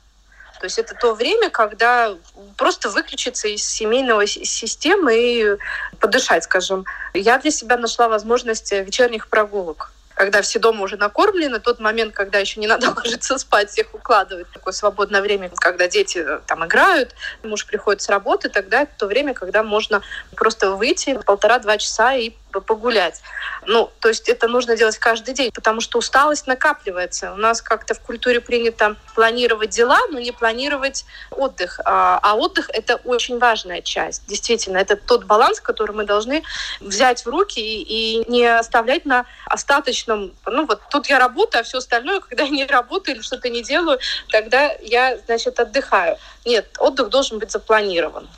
То 0.59 0.65
есть 0.65 0.79
это 0.79 0.95
то 0.95 1.15
время, 1.15 1.51
когда 1.51 2.15
просто 2.57 2.89
выключиться 2.89 3.49
из 3.49 3.63
семейного 3.63 4.27
системы 4.27 5.15
и 5.15 5.57
подышать, 6.01 6.45
скажем. 6.45 6.87
Я 7.13 7.39
для 7.39 7.51
себя 7.51 7.77
нашла 7.77 8.09
возможность 8.09 8.73
вечерних 8.73 9.29
прогулок 9.29 9.93
когда 10.17 10.41
все 10.41 10.59
дома 10.59 10.83
уже 10.83 10.97
накормлены, 10.97 11.61
тот 11.61 11.79
момент, 11.79 12.15
когда 12.15 12.39
еще 12.39 12.59
не 12.59 12.67
надо 12.67 12.91
ложиться 12.97 13.37
спать, 13.39 13.71
всех 13.71 13.95
укладывать. 13.95 14.51
Такое 14.51 14.73
свободное 14.73 15.21
время, 15.21 15.51
когда 15.55 15.89
дети 15.89 16.25
э, 16.27 16.41
там 16.47 16.65
играют, 16.65 17.15
муж 17.45 17.67
приходит 17.67 18.01
с 18.01 18.09
работы, 18.09 18.49
тогда 18.49 18.83
это 18.83 18.93
то 18.97 19.07
время, 19.07 19.35
когда 19.35 19.63
можно 19.63 20.01
просто 20.35 20.71
выйти 20.71 21.19
полтора-два 21.27 21.77
часа 21.77 22.15
и 22.15 22.33
погулять. 22.61 23.23
Ну, 23.67 23.91
то 24.01 24.09
есть 24.09 24.29
это 24.29 24.49
нужно 24.49 24.77
делать 24.77 24.99
каждый 24.99 25.35
день, 25.35 25.51
потому 25.53 25.81
что 25.81 25.99
усталость 25.99 26.47
накапливается. 26.47 27.33
У 27.33 27.37
нас 27.37 27.63
как-то 27.63 27.95
в 27.95 28.01
культуре 28.01 28.41
принято 28.41 28.97
планировать 29.15 29.71
дела, 29.71 29.99
но 30.11 30.19
не 30.19 30.33
планировать 30.33 31.05
отдых. 31.31 31.81
А, 31.85 32.19
а 32.23 32.35
отдых— 32.35 32.71
это 32.73 32.97
очень 33.05 33.39
важная 33.39 33.83
часть. 33.83 34.27
Действительно, 34.27 34.79
это 34.79 34.97
тот 34.97 35.25
баланс, 35.25 35.61
который 35.61 35.95
мы 35.95 36.05
должны 36.05 36.43
взять 36.81 37.25
в 37.25 37.29
руки 37.29 37.61
и, 37.61 38.25
не 38.31 38.47
оставлять 38.47 39.05
на 39.05 39.27
остаточном... 39.47 40.33
Ну, 40.47 40.67
вот 40.67 40.81
тут 40.91 41.07
я 41.07 41.19
работаю, 41.19 41.61
а 41.61 41.65
все 41.65 41.79
остальное, 41.79 42.21
когда 42.21 42.45
я 42.45 42.51
не 42.51 42.67
работаю 42.67 43.17
или 43.17 43.23
что-то 43.23 43.49
не 43.49 43.63
делаю, 43.63 43.99
тогда 44.31 44.73
я, 44.81 45.19
значит, 45.27 45.59
отдыхаю. 45.59 46.17
Нет, 46.45 46.67
отдых 46.79 47.11
должен 47.11 47.39
быть 47.39 47.51
запланирован. 47.51 48.29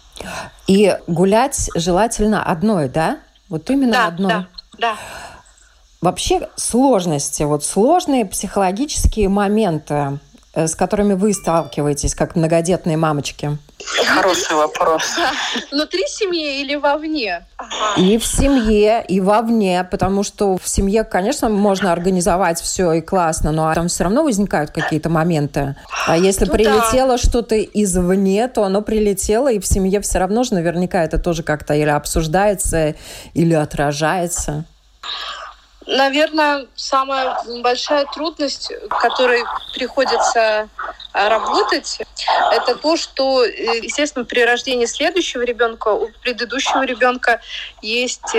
И 0.66 0.96
гулять 1.06 1.70
желательно 1.74 2.42
одной, 2.42 2.88
да? 2.88 3.18
Вот 3.48 3.70
именно 3.70 3.92
да, 3.92 4.06
одно. 4.06 4.28
Да, 4.28 4.46
да. 4.78 4.96
Вообще 6.00 6.48
сложности, 6.56 7.42
вот 7.42 7.64
сложные 7.64 8.24
психологические 8.24 9.28
моменты, 9.28 10.20
э, 10.54 10.68
с 10.68 10.74
которыми 10.74 11.14
вы 11.14 11.32
сталкиваетесь, 11.32 12.14
как 12.14 12.36
многодетные 12.36 12.96
мамочки? 12.96 13.58
Хороший 13.84 14.56
вопрос. 14.56 15.02
Внутри 15.70 16.02
семьи 16.08 16.60
или 16.60 16.74
вовне? 16.74 17.46
И 17.96 18.18
в 18.18 18.26
семье, 18.26 19.04
и 19.06 19.20
вовне, 19.20 19.86
потому 19.88 20.24
что 20.24 20.58
в 20.58 20.68
семье, 20.68 21.04
конечно, 21.04 21.48
можно 21.48 21.92
организовать 21.92 22.60
все 22.60 22.92
и 22.92 23.00
классно, 23.00 23.52
но 23.52 23.72
там 23.74 23.88
все 23.88 24.04
равно 24.04 24.24
возникают 24.24 24.70
какие-то 24.70 25.08
моменты. 25.08 25.76
А 26.06 26.16
если 26.16 26.46
ну, 26.46 26.52
прилетело 26.52 27.12
да. 27.12 27.18
что-то 27.18 27.60
извне, 27.60 28.48
то 28.48 28.64
оно 28.64 28.82
прилетело, 28.82 29.50
и 29.50 29.60
в 29.60 29.66
семье 29.66 30.00
все 30.00 30.18
равно 30.18 30.42
же 30.42 30.54
наверняка 30.54 31.04
это 31.04 31.18
тоже 31.18 31.42
как-то 31.42 31.74
или 31.74 31.90
обсуждается, 31.90 32.94
или 33.34 33.54
отражается. 33.54 34.64
Наверное, 35.86 36.66
самая 36.74 37.38
большая 37.62 38.04
трудность, 38.12 38.70
которой 38.90 39.42
приходится 39.72 40.68
работать, 41.12 41.98
это 42.52 42.76
то, 42.76 42.96
что, 42.96 43.44
естественно, 43.44 44.24
при 44.24 44.40
рождении 44.40 44.86
следующего 44.86 45.42
ребенка 45.42 45.88
у 45.88 46.08
предыдущего 46.22 46.84
ребенка 46.84 47.40
есть 47.82 48.34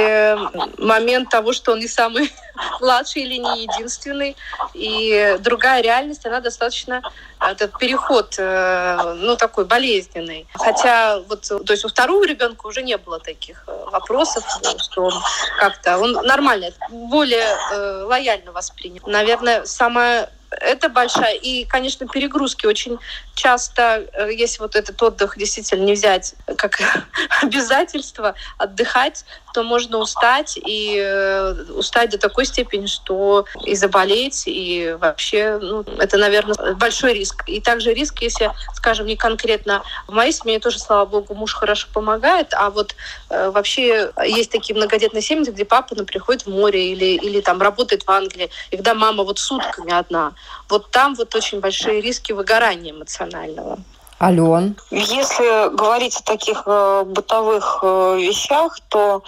момент 0.78 1.30
того, 1.30 1.54
что 1.54 1.74
он 1.74 1.80
не 1.80 1.88
самый 1.88 2.32
младший 2.82 3.24
или 3.24 3.36
не 3.36 3.64
единственный, 3.64 4.36
и 4.74 5.38
другая 5.40 5.82
реальность, 5.82 6.26
она 6.26 6.40
достаточно 6.40 7.02
этот 7.40 7.78
переход, 7.78 8.36
ну, 8.38 9.36
такой 9.38 9.66
болезненный. 9.66 10.48
Хотя 10.54 11.20
вот, 11.22 11.42
то 11.48 11.74
есть 11.74 11.86
у 11.86 11.90
второго 11.90 12.26
ребенка 12.26 12.68
уже 12.68 12.82
не 12.82 12.98
было 12.98 13.20
таких 13.20 13.64
вопросов, 13.92 14.44
что 14.78 15.04
он 15.04 15.14
как-то, 15.60 15.98
он 15.98 16.14
нормально, 16.14 16.72
более 16.90 17.58
э, 17.72 18.04
лояльно 18.04 18.52
воспринял. 18.52 19.04
Наверное, 19.06 19.66
самое 19.66 20.30
это 20.52 20.90
большая. 20.90 21.36
И, 21.36 21.66
конечно, 21.66 22.08
перегрузки 22.08 22.66
очень 22.66 23.00
часто, 23.36 24.06
э, 24.14 24.30
если 24.34 24.60
вот 24.60 24.76
этот 24.76 25.02
отдых 25.02 25.38
действительно 25.38 25.84
не 25.84 25.94
взять 25.94 26.36
как 26.58 26.80
обязательство 27.42 28.36
отдыхать, 28.58 29.26
то 29.54 29.64
можно 29.64 29.98
устать 29.98 30.58
и 30.58 30.98
э, 30.98 31.54
устать 31.74 32.12
до 32.12 32.18
такой 32.18 32.46
степени, 32.46 32.86
что 32.86 33.46
и 33.66 33.76
заболеть, 33.76 34.44
и 34.46 34.96
вообще, 35.00 35.58
ну, 35.62 35.84
это, 35.98 36.18
наверное, 36.18 36.76
большой 36.76 37.14
риск. 37.14 37.44
И 37.48 37.62
также 37.62 37.94
риск, 37.94 38.22
если, 38.22 38.52
скажем, 38.74 39.08
не 39.08 39.16
конкретно 39.16 39.84
в 40.08 40.14
моей 40.14 40.32
семье 40.32 40.60
тоже, 40.60 40.80
слава 40.80 41.06
богу, 41.06 41.34
муж 41.34 41.54
хорошо 41.54 41.88
помогает, 41.94 42.54
а 42.54 42.70
вот 42.70 42.96
э, 43.30 43.50
вообще 43.52 44.12
есть 44.26 44.52
такие 44.52 44.76
многодетные 44.76 45.22
семьи, 45.22 45.50
где 45.50 45.66
папа, 45.66 45.96
например, 45.96 46.08
приходит 46.08 46.46
в 46.46 46.50
море 46.50 46.92
или, 46.92 47.06
или 47.06 47.42
там 47.42 47.62
работает 47.62 48.04
в 48.04 48.12
Англии, 48.12 48.50
и 48.72 48.76
когда 48.76 48.94
мама 48.94 49.24
вот 49.24 49.40
сутками 49.40 49.94
одна, 49.94 50.34
вот 50.68 50.92
там 50.92 51.16
вот 51.16 51.34
очень 51.36 51.60
большие 51.60 52.02
риски 52.02 52.32
выгорания 52.32 52.92
эмоционального. 52.92 53.80
Ален? 54.22 54.76
Если 54.92 55.74
говорить 55.76 56.18
о 56.18 56.24
таких 56.24 56.64
э, 56.66 57.04
бытовых 57.06 57.80
э, 57.82 58.18
вещах, 58.20 58.78
то 58.90 59.24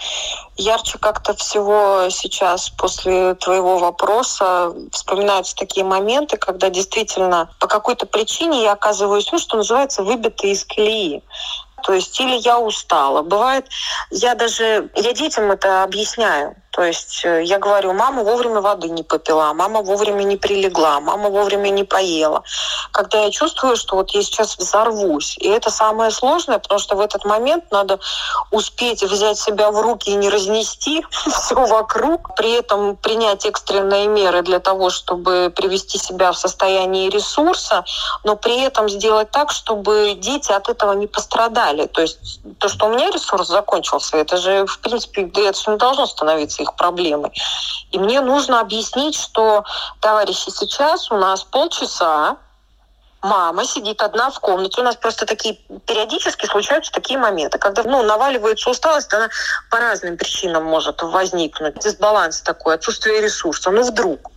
ярче 0.56 0.98
как-то 0.98 1.34
всего 1.34 2.08
сейчас 2.10 2.68
после 2.68 3.34
твоего 3.36 3.78
вопроса 3.78 4.74
вспоминаются 4.92 5.56
такие 5.56 5.84
моменты, 5.84 6.36
когда 6.36 6.68
действительно 6.68 7.50
по 7.58 7.66
какой-то 7.66 8.04
причине 8.06 8.62
я 8.62 8.72
оказываюсь, 8.72 9.30
ну, 9.32 9.38
что 9.38 9.56
называется, 9.56 10.02
выбитой 10.02 10.50
из 10.50 10.64
колеи. 10.64 11.22
То 11.84 11.94
есть 11.94 12.18
или 12.20 12.36
я 12.36 12.58
устала. 12.60 13.22
Бывает, 13.22 13.66
я 14.10 14.34
даже, 14.34 14.90
я 14.94 15.12
детям 15.12 15.50
это 15.50 15.82
объясняю. 15.82 16.54
То 16.72 16.82
есть 16.82 17.20
э, 17.24 17.42
я 17.44 17.58
говорю, 17.58 17.92
мама 17.92 18.22
вовремя 18.24 18.62
воды 18.62 18.88
не 18.88 19.02
попила, 19.02 19.52
мама 19.52 19.82
вовремя 19.82 20.22
не 20.22 20.38
прилегла, 20.38 21.00
мама 21.00 21.28
вовремя 21.28 21.68
не 21.68 21.84
поела. 21.84 22.42
Когда 22.92 23.24
я 23.24 23.30
чувствую, 23.30 23.76
что 23.76 23.96
вот 23.96 24.10
я 24.12 24.22
сейчас 24.22 24.56
взорвусь. 24.56 25.36
И 25.38 25.48
это 25.48 25.70
самое 25.70 26.10
сложное, 26.10 26.58
потому 26.58 26.80
что 26.80 26.96
в 26.96 27.00
этот 27.00 27.26
момент 27.26 27.70
надо 27.70 28.00
успеть 28.50 29.02
взять 29.02 29.38
себя 29.38 29.70
в 29.70 29.82
руки 29.82 30.10
и 30.10 30.14
не 30.14 30.30
разнести 30.30 31.04
все 31.10 31.54
вокруг, 31.54 32.34
при 32.36 32.52
этом 32.52 32.96
принять 32.96 33.44
экстренные 33.44 34.08
меры 34.08 34.40
для 34.40 34.58
того, 34.58 34.88
чтобы 34.88 35.52
привести 35.54 35.98
себя 35.98 36.32
в 36.32 36.38
состояние 36.38 37.10
ресурса, 37.10 37.84
но 38.24 38.34
при 38.34 38.58
этом 38.62 38.88
сделать 38.88 39.30
так, 39.30 39.50
чтобы 39.50 40.14
дети 40.14 40.50
от 40.52 40.70
этого 40.70 40.94
не 40.94 41.06
пострадали. 41.06 41.86
То 41.86 42.00
есть 42.00 42.40
то, 42.58 42.68
что 42.68 42.86
у 42.86 42.94
меня 42.94 43.10
ресурс 43.10 43.48
закончился, 43.48 44.16
это 44.16 44.38
же, 44.38 44.64
в 44.64 44.78
принципе, 44.78 45.24
это 45.24 45.70
не 45.70 45.76
должно 45.76 46.06
становиться 46.06 46.61
их 46.62 46.74
проблемой. 46.76 47.32
И 47.90 47.98
мне 47.98 48.20
нужно 48.20 48.60
объяснить, 48.60 49.14
что, 49.14 49.64
товарищи, 50.00 50.50
сейчас 50.50 51.10
у 51.10 51.16
нас 51.16 51.44
полчаса 51.44 52.38
мама 53.22 53.64
сидит 53.64 54.02
одна 54.02 54.30
в 54.30 54.40
комнате. 54.40 54.80
У 54.80 54.84
нас 54.84 54.96
просто 54.96 55.26
такие 55.26 55.54
периодически 55.86 56.46
случаются 56.46 56.92
такие 56.92 57.18
моменты, 57.18 57.58
когда 57.58 57.82
ну, 57.84 58.02
наваливается 58.02 58.70
усталость, 58.70 59.12
она 59.14 59.28
по 59.70 59.78
разным 59.78 60.16
причинам 60.16 60.64
может 60.64 61.02
возникнуть. 61.02 61.78
Дисбаланс 61.78 62.42
такой, 62.42 62.74
отсутствие 62.74 63.20
ресурса. 63.20 63.70
Ну 63.70 63.82
вдруг 63.82 64.30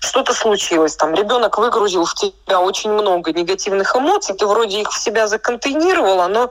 что-то 0.00 0.34
случилось, 0.34 0.96
там 0.96 1.14
ребенок 1.14 1.56
выгрузил 1.56 2.04
в 2.04 2.14
тебя 2.14 2.60
очень 2.60 2.90
много 2.90 3.32
негативных 3.32 3.94
эмоций, 3.94 4.34
ты 4.34 4.44
вроде 4.44 4.80
их 4.80 4.90
в 4.90 4.98
себя 4.98 5.28
законтейнировала, 5.28 6.26
но 6.26 6.50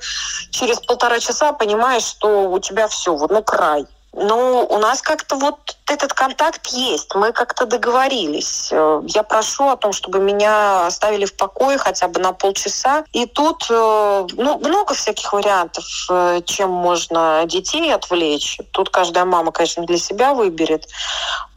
через 0.50 0.80
полтора 0.80 1.20
часа 1.20 1.52
понимаешь, 1.52 2.04
что 2.04 2.50
у 2.50 2.58
тебя 2.60 2.88
все, 2.88 3.14
вот, 3.14 3.32
ну 3.32 3.44
край. 3.44 3.86
Ну, 4.18 4.66
у 4.70 4.78
нас 4.78 5.02
как-то 5.02 5.36
вот 5.36 5.76
этот 5.88 6.14
контакт 6.14 6.68
есть. 6.68 7.14
Мы 7.16 7.34
как-то 7.34 7.66
договорились. 7.66 8.70
Э, 8.72 9.02
я 9.08 9.24
прошу 9.24 9.68
о 9.68 9.76
том, 9.76 9.92
чтобы 9.92 10.20
меня 10.20 10.88
оставили 10.88 11.25
в 11.25 11.36
покое 11.36 11.78
хотя 11.78 12.08
бы 12.08 12.22
на 12.22 12.32
полчаса. 12.32 13.04
И 13.12 13.25
тут 13.25 13.68
э, 13.70 14.28
ну, 14.34 14.58
много 14.60 14.94
всяких 14.94 15.34
вариантов, 15.34 15.84
э, 16.10 16.42
чем 16.46 16.72
можно 16.72 17.44
детей 17.46 17.94
отвлечь. 17.94 18.60
Тут 18.72 18.90
каждая 18.90 19.25
мама, 19.25 19.51
конечно, 19.51 19.86
для 19.86 19.98
себя 19.98 20.34
выберет. 20.34 20.88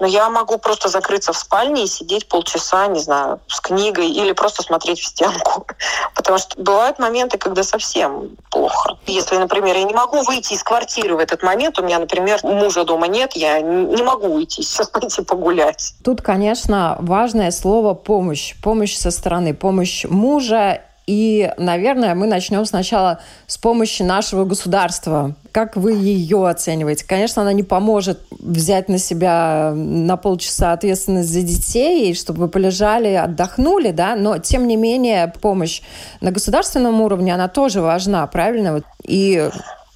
Но 0.01 0.07
я 0.07 0.29
могу 0.29 0.59
просто 0.59 0.89
закрыться 0.89 1.33
в 1.33 1.39
спальне 1.39 1.85
и 1.85 1.87
сидеть 1.87 2.29
полчаса, 2.29 2.89
не 2.89 3.01
знаю, 3.01 3.41
с 3.47 3.61
книгой 3.61 4.09
или 4.09 4.33
просто 4.33 4.63
смотреть 4.63 5.01
в 5.01 5.07
стенку. 5.07 5.65
Потому 6.15 6.39
что 6.39 6.61
бывают 6.61 6.99
моменты, 6.99 7.39
когда 7.39 7.63
совсем 7.63 8.37
плохо. 8.51 8.99
Если, 9.07 9.37
например, 9.37 9.77
я 9.77 9.85
не 9.85 9.95
могу 9.95 10.23
выйти 10.23 10.55
из 10.55 10.65
квартиры 10.65 11.15
в 11.15 11.21
этот 11.21 11.45
момент, 11.45 11.79
у 11.79 11.85
меня, 11.85 12.01
например, 12.01 12.41
мужа 12.49 12.85
дома 12.85 13.09
нет, 13.09 13.33
я 13.35 13.61
не 13.61 14.03
могу 14.03 14.29
уйти, 14.29 14.63
сейчас 14.63 14.89
пойти 14.89 15.23
погулять. 15.23 15.95
Тут, 16.05 16.23
конечно, 16.23 16.97
важное 17.01 17.51
слово 17.51 17.95
«помощь». 17.95 18.55
Помощь 18.63 18.97
со 18.97 19.11
стороны, 19.11 19.55
помощь 19.55 20.05
мужа 20.05 20.81
и, 21.09 21.51
наверное, 21.57 22.15
мы 22.15 22.27
начнем 22.27 22.67
сначала 22.67 23.21
с 23.47 23.57
помощи 23.57 24.03
нашего 24.03 24.45
государства. 24.45 25.35
Как 25.53 25.75
вы 25.75 25.95
ее 25.95 26.47
оцениваете? 26.47 27.07
Конечно, 27.07 27.41
она 27.41 27.55
не 27.55 27.63
поможет 27.63 28.21
взять 28.31 28.91
на 28.91 28.99
себя 28.99 29.73
на 29.75 30.19
полчаса 30.19 30.73
ответственность 30.73 31.31
за 31.31 31.41
детей, 31.41 32.15
чтобы 32.15 32.41
вы 32.41 32.49
полежали, 32.49 33.15
отдохнули, 33.15 33.91
да, 33.91 34.17
но, 34.17 34.37
тем 34.37 34.69
не 34.69 34.77
менее, 34.77 35.33
помощь 35.41 35.81
на 36.21 36.31
государственном 36.31 37.01
уровне, 37.01 37.33
она 37.33 37.49
тоже 37.49 37.81
важна, 37.81 38.27
правильно? 38.27 38.83
И 39.03 39.49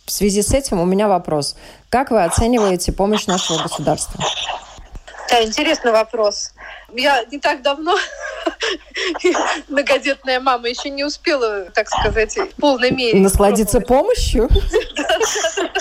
в 0.07 0.11
связи 0.11 0.43
с 0.43 0.53
этим 0.53 0.81
у 0.81 0.85
меня 0.85 1.09
вопрос. 1.09 1.57
Как 1.89 2.11
вы 2.11 2.25
оцениваете 2.25 2.93
помощь 2.93 3.27
нашего 3.27 3.63
государства? 3.63 4.21
Да, 5.31 5.43
интересный 5.43 5.93
вопрос. 5.93 6.53
Я 6.95 7.25
не 7.31 7.39
так 7.39 7.63
давно 7.63 7.97
многодетная 9.69 10.41
мама 10.41 10.69
еще 10.69 10.91
не 10.91 11.05
успела, 11.05 11.71
так 11.71 11.89
сказать, 11.89 12.37
в 12.37 12.61
полной 12.61 12.91
мере. 12.91 13.19
Насладиться 13.19 13.81
помощью? 13.81 14.49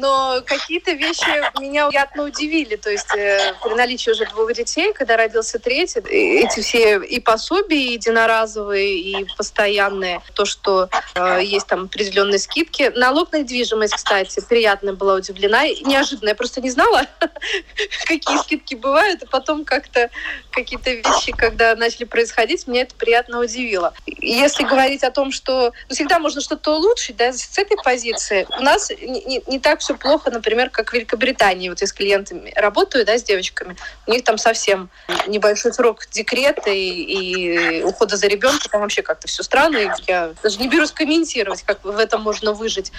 но 0.00 0.42
какие-то 0.44 0.92
вещи 0.92 1.60
меня 1.60 1.88
приятно 1.88 2.24
удивили. 2.24 2.76
То 2.76 2.90
есть 2.90 3.14
э, 3.14 3.54
при 3.62 3.74
наличии 3.74 4.10
уже 4.10 4.26
двух 4.26 4.52
детей, 4.52 4.92
когда 4.92 5.16
родился 5.16 5.58
третий, 5.58 6.00
эти 6.00 6.60
все 6.60 6.98
и 6.98 7.20
пособия 7.20 7.78
и 7.78 7.92
единоразовые, 7.92 8.98
и 8.98 9.26
постоянные, 9.36 10.22
то, 10.34 10.44
что 10.44 10.88
э, 11.14 11.40
есть 11.42 11.66
там 11.66 11.84
определенные 11.84 12.38
скидки. 12.38 12.92
Налог 12.96 13.32
на 13.32 13.38
недвижимость, 13.38 13.94
кстати, 13.94 14.40
приятно 14.48 14.94
была 14.94 15.14
удивлена. 15.14 15.66
Неожиданно, 15.66 16.30
я 16.30 16.34
просто 16.34 16.60
не 16.60 16.70
знала, 16.70 17.06
какие 18.06 18.38
скидки 18.38 18.74
бывают, 18.74 19.22
и 19.22 19.26
потом 19.26 19.64
как-то 19.64 20.10
какие-то 20.50 20.90
вещи, 20.90 21.32
когда 21.32 21.74
начали 21.76 22.04
происходить, 22.04 22.66
меня 22.66 22.82
это 22.82 22.94
приятно 22.94 23.40
удивило. 23.40 23.92
Если 24.06 24.64
говорить 24.64 25.04
о 25.04 25.10
том, 25.10 25.30
что 25.32 25.72
ну, 25.88 25.94
всегда 25.94 26.18
можно 26.18 26.40
что-то 26.40 26.76
улучшить, 26.76 27.16
да, 27.16 27.32
с 27.32 27.58
этой 27.58 27.76
позиции, 27.82 28.46
у 28.58 28.62
нас 28.62 28.90
не 28.90 29.58
так 29.60 29.80
все 29.80 29.89
плохо, 29.94 30.30
например, 30.30 30.70
как 30.70 30.90
в 30.90 30.92
Великобритании. 30.94 31.68
Вот 31.68 31.80
я 31.80 31.86
с 31.86 31.92
клиентами 31.92 32.52
работаю, 32.56 33.04
да, 33.04 33.18
с 33.18 33.22
девочками, 33.22 33.76
у 34.06 34.12
них 34.12 34.24
там 34.24 34.38
совсем 34.38 34.88
небольшой 35.26 35.72
срок 35.72 36.06
декрета 36.10 36.70
и, 36.70 37.80
и 37.80 37.82
ухода 37.82 38.16
за 38.16 38.26
ребенком, 38.26 38.70
там 38.70 38.80
вообще 38.80 39.02
как-то 39.02 39.28
все 39.28 39.42
странно. 39.42 39.76
И 39.78 39.88
я 40.06 40.32
даже 40.42 40.58
не 40.58 40.68
берусь 40.68 40.92
комментировать, 40.92 41.62
как 41.62 41.84
в 41.84 41.98
этом 41.98 42.22
можно 42.22 42.52
выжить. 42.52 42.92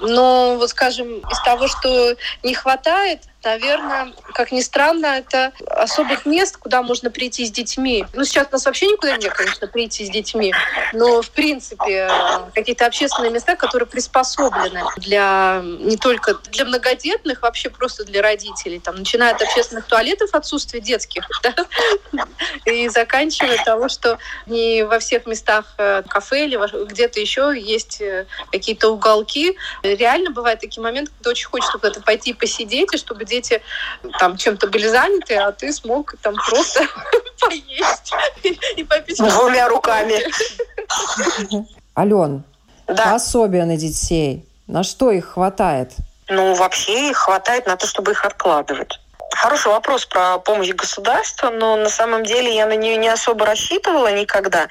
Но 0.00 0.56
вот, 0.56 0.70
скажем, 0.70 1.18
из 1.18 1.42
того, 1.44 1.68
что 1.68 2.16
не 2.42 2.54
хватает, 2.54 3.22
наверное, 3.48 4.12
как 4.34 4.52
ни 4.52 4.60
странно, 4.60 5.06
это 5.06 5.52
особых 5.66 6.26
мест, 6.26 6.56
куда 6.58 6.82
можно 6.82 7.10
прийти 7.10 7.46
с 7.46 7.50
детьми. 7.50 8.04
Ну, 8.12 8.24
сейчас 8.24 8.50
нас 8.52 8.66
вообще 8.66 8.86
никуда 8.86 9.16
нельзя, 9.16 9.30
конечно, 9.30 9.66
прийти 9.66 10.04
с 10.04 10.10
детьми, 10.10 10.52
но, 10.92 11.22
в 11.22 11.30
принципе, 11.30 12.10
какие-то 12.54 12.86
общественные 12.86 13.30
места, 13.30 13.56
которые 13.56 13.86
приспособлены 13.86 14.82
для 14.98 15.62
не 15.64 15.96
только 15.96 16.34
для 16.50 16.64
многодетных, 16.66 17.42
вообще 17.42 17.70
просто 17.70 18.04
для 18.04 18.20
родителей, 18.22 18.80
там, 18.80 18.96
начиная 18.96 19.34
от 19.34 19.42
общественных 19.42 19.86
туалетов, 19.86 20.34
отсутствия 20.34 20.80
детских, 20.80 21.26
да, 21.42 21.54
и 22.66 22.88
заканчивая 22.88 23.62
того, 23.64 23.88
что 23.88 24.18
не 24.46 24.82
во 24.82 24.98
всех 24.98 25.26
местах 25.26 25.74
э, 25.78 26.02
кафе 26.08 26.46
или 26.46 26.58
где-то 26.86 27.20
еще 27.20 27.54
есть 27.56 28.00
э, 28.00 28.26
какие-то 28.52 28.90
уголки. 28.90 29.56
Реально 29.82 30.30
бывают 30.30 30.60
такие 30.60 30.82
моменты, 30.82 31.12
когда 31.16 31.30
очень 31.30 31.48
хочется 31.48 31.78
куда-то 31.78 32.02
пойти 32.02 32.32
посидеть, 32.34 32.92
и 32.92 32.98
чтобы 32.98 33.24
дети 33.24 33.37
дети 33.38 33.62
там 34.18 34.36
чем-то 34.36 34.66
были 34.68 34.88
заняты, 34.88 35.34
а 35.36 35.52
ты 35.52 35.72
смог 35.72 36.14
там 36.22 36.34
просто 36.48 36.80
поесть 37.40 38.12
и 38.76 38.84
попить. 38.84 39.18
Двумя 39.18 39.68
руками. 39.68 40.22
Ален, 41.96 42.44
да. 42.86 43.12
пособия 43.12 43.64
на 43.64 43.76
детей, 43.76 44.44
на 44.66 44.82
что 44.82 45.10
их 45.10 45.32
хватает? 45.32 45.92
Ну, 46.28 46.54
вообще 46.54 47.10
их 47.10 47.16
хватает 47.16 47.66
на 47.66 47.76
то, 47.76 47.86
чтобы 47.86 48.12
их 48.12 48.24
откладывать. 48.24 49.00
Хороший 49.34 49.68
вопрос 49.68 50.06
про 50.06 50.38
помощь 50.38 50.70
государства, 50.70 51.50
но 51.50 51.76
на 51.76 51.90
самом 51.90 52.24
деле 52.24 52.54
я 52.54 52.66
на 52.66 52.76
нее 52.76 52.96
не 52.96 53.08
особо 53.08 53.44
рассчитывала 53.44 54.10
никогда. 54.10 54.68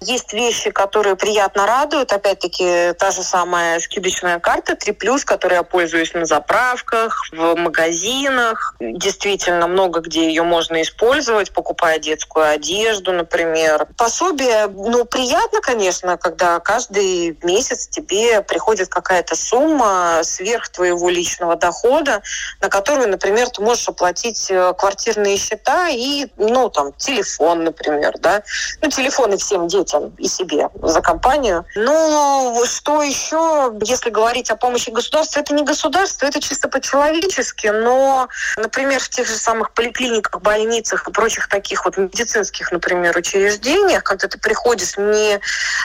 Есть 0.00 0.32
вещи, 0.32 0.70
которые 0.70 1.16
приятно 1.16 1.66
радуют. 1.66 2.12
Опять-таки, 2.12 2.92
та 2.92 3.10
же 3.10 3.22
самая 3.22 3.80
скидочная 3.80 4.38
карта 4.38 4.74
3+, 4.74 5.24
которой 5.24 5.54
я 5.54 5.62
пользуюсь 5.64 6.14
на 6.14 6.24
заправках, 6.24 7.28
в 7.32 7.56
магазинах. 7.56 8.76
Действительно, 8.78 9.66
много 9.66 10.00
где 10.00 10.28
ее 10.28 10.44
можно 10.44 10.80
использовать, 10.82 11.52
покупая 11.52 11.98
детскую 11.98 12.48
одежду, 12.48 13.12
например. 13.12 13.88
Пособие, 13.96 14.68
ну, 14.68 15.04
приятно, 15.04 15.60
конечно, 15.60 16.16
когда 16.16 16.60
каждый 16.60 17.36
месяц 17.42 17.88
тебе 17.88 18.42
приходит 18.42 18.88
какая-то 18.88 19.34
сумма 19.34 20.20
сверх 20.22 20.68
твоего 20.68 21.08
личного 21.10 21.56
дохода, 21.56 22.22
на 22.60 22.68
которую, 22.68 23.08
например, 23.08 23.48
ты 23.50 23.60
можешь 23.60 23.87
оплатить 23.88 24.50
э, 24.50 24.74
квартирные 24.76 25.36
счета 25.36 25.88
и, 25.88 26.26
ну, 26.36 26.68
там, 26.68 26.92
телефон, 26.94 27.64
например, 27.64 28.14
да. 28.18 28.42
Ну, 28.82 28.88
телефоны 28.88 29.36
всем 29.36 29.68
детям 29.68 30.14
и 30.18 30.28
себе 30.28 30.68
за 30.82 31.00
компанию. 31.00 31.64
Ну, 31.74 32.62
что 32.66 33.02
еще, 33.02 33.72
если 33.82 34.10
говорить 34.10 34.50
о 34.50 34.56
помощи 34.56 34.90
государства, 34.90 35.40
это 35.40 35.54
не 35.54 35.64
государство, 35.64 36.26
это 36.26 36.40
чисто 36.40 36.68
по-человечески, 36.68 37.68
но, 37.68 38.28
например, 38.56 39.00
в 39.00 39.08
тех 39.08 39.26
же 39.26 39.36
самых 39.36 39.72
поликлиниках, 39.72 40.40
больницах 40.42 41.08
и 41.08 41.12
прочих 41.12 41.48
таких 41.48 41.84
вот 41.84 41.96
медицинских, 41.96 42.72
например, 42.72 43.16
учреждениях, 43.16 44.04
когда 44.04 44.28
ты 44.28 44.38
приходишь 44.38 44.96
не 44.96 45.40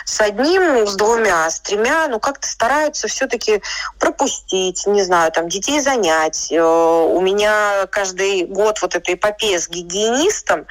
с 0.06 0.22
одним, 0.22 0.88
с 0.88 0.96
двумя, 0.96 1.46
а 1.46 1.50
с 1.50 1.60
тремя, 1.60 2.08
ну, 2.08 2.20
как-то 2.20 2.48
стараются 2.48 3.08
все-таки 3.08 3.62
пропустить, 4.00 4.86
не 4.88 5.04
знаю, 5.04 5.32
там, 5.32 5.50
детей 5.50 5.80
занять. 5.80 6.52
Э, 6.52 6.62
у 6.62 7.22
меня 7.22 7.88
каждый 7.94 8.46
год 8.46 8.82
вот 8.82 8.96
эта 8.96 9.14
эпопея 9.14 9.60
с 9.60 9.70
гигиенистом, 9.70 10.66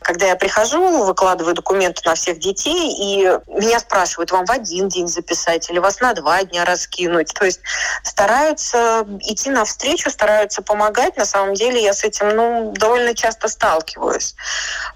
когда 0.00 0.26
я 0.26 0.36
прихожу, 0.36 1.04
выкладываю 1.04 1.54
документы 1.54 2.00
на 2.06 2.14
всех 2.14 2.38
детей, 2.38 2.94
и 2.98 3.38
меня 3.48 3.78
спрашивают, 3.78 4.32
вам 4.32 4.46
в 4.46 4.50
один 4.50 4.88
день 4.88 5.08
записать 5.08 5.68
или 5.70 5.78
вас 5.78 6.00
на 6.00 6.14
два 6.14 6.42
дня 6.44 6.64
раскинуть. 6.64 7.34
То 7.34 7.44
есть 7.44 7.60
стараются 8.02 9.06
идти 9.20 9.50
навстречу, 9.50 10.10
стараются 10.10 10.62
помогать. 10.62 11.16
На 11.16 11.26
самом 11.26 11.54
деле 11.54 11.82
я 11.82 11.92
с 11.92 12.02
этим 12.02 12.30
ну, 12.34 12.72
довольно 12.72 13.14
часто 13.14 13.48
сталкиваюсь. 13.48 14.34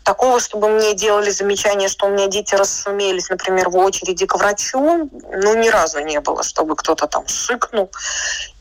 Такого, 0.04 0.40
чтобы 0.40 0.68
мне 0.68 0.94
делали 0.94 1.30
замечание, 1.30 1.88
что 1.88 2.06
у 2.06 2.10
меня 2.10 2.28
дети 2.28 2.54
расшумелись, 2.54 3.28
например, 3.28 3.68
в 3.68 3.76
очереди 3.76 4.26
к 4.26 4.36
врачу, 4.36 5.10
ну, 5.32 5.54
ни 5.54 5.68
разу 5.68 6.00
не 6.00 6.20
было, 6.20 6.42
чтобы 6.42 6.76
кто-то 6.76 7.06
там 7.06 7.26
шикнул 7.28 7.90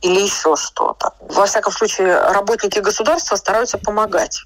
или 0.01 0.21
еще 0.21 0.55
что-то. 0.55 1.13
Во 1.19 1.45
всяком 1.45 1.73
случае, 1.73 2.19
работники 2.31 2.79
государства 2.79 2.96
стараются 3.35 3.77
помогать. 3.77 4.41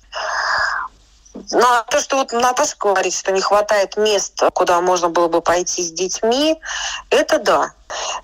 Ну, 1.33 1.61
а 1.61 1.83
то, 1.83 1.99
что 2.01 2.17
вот 2.17 2.33
Наташа 2.33 2.75
говорит, 2.77 3.13
что 3.13 3.31
не 3.31 3.41
хватает 3.41 3.95
мест, 3.95 4.41
куда 4.53 4.81
можно 4.81 5.09
было 5.09 5.27
бы 5.27 5.41
пойти 5.41 5.81
с 5.81 5.91
детьми, 5.91 6.59
это 7.09 7.39
да. 7.39 7.71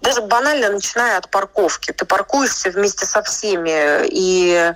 Даже 0.01 0.21
банально 0.21 0.71
начиная 0.71 1.17
от 1.17 1.29
парковки. 1.29 1.91
Ты 1.93 2.05
паркуешься 2.05 2.69
вместе 2.69 3.05
со 3.05 3.23
всеми, 3.23 4.05
и 4.07 4.73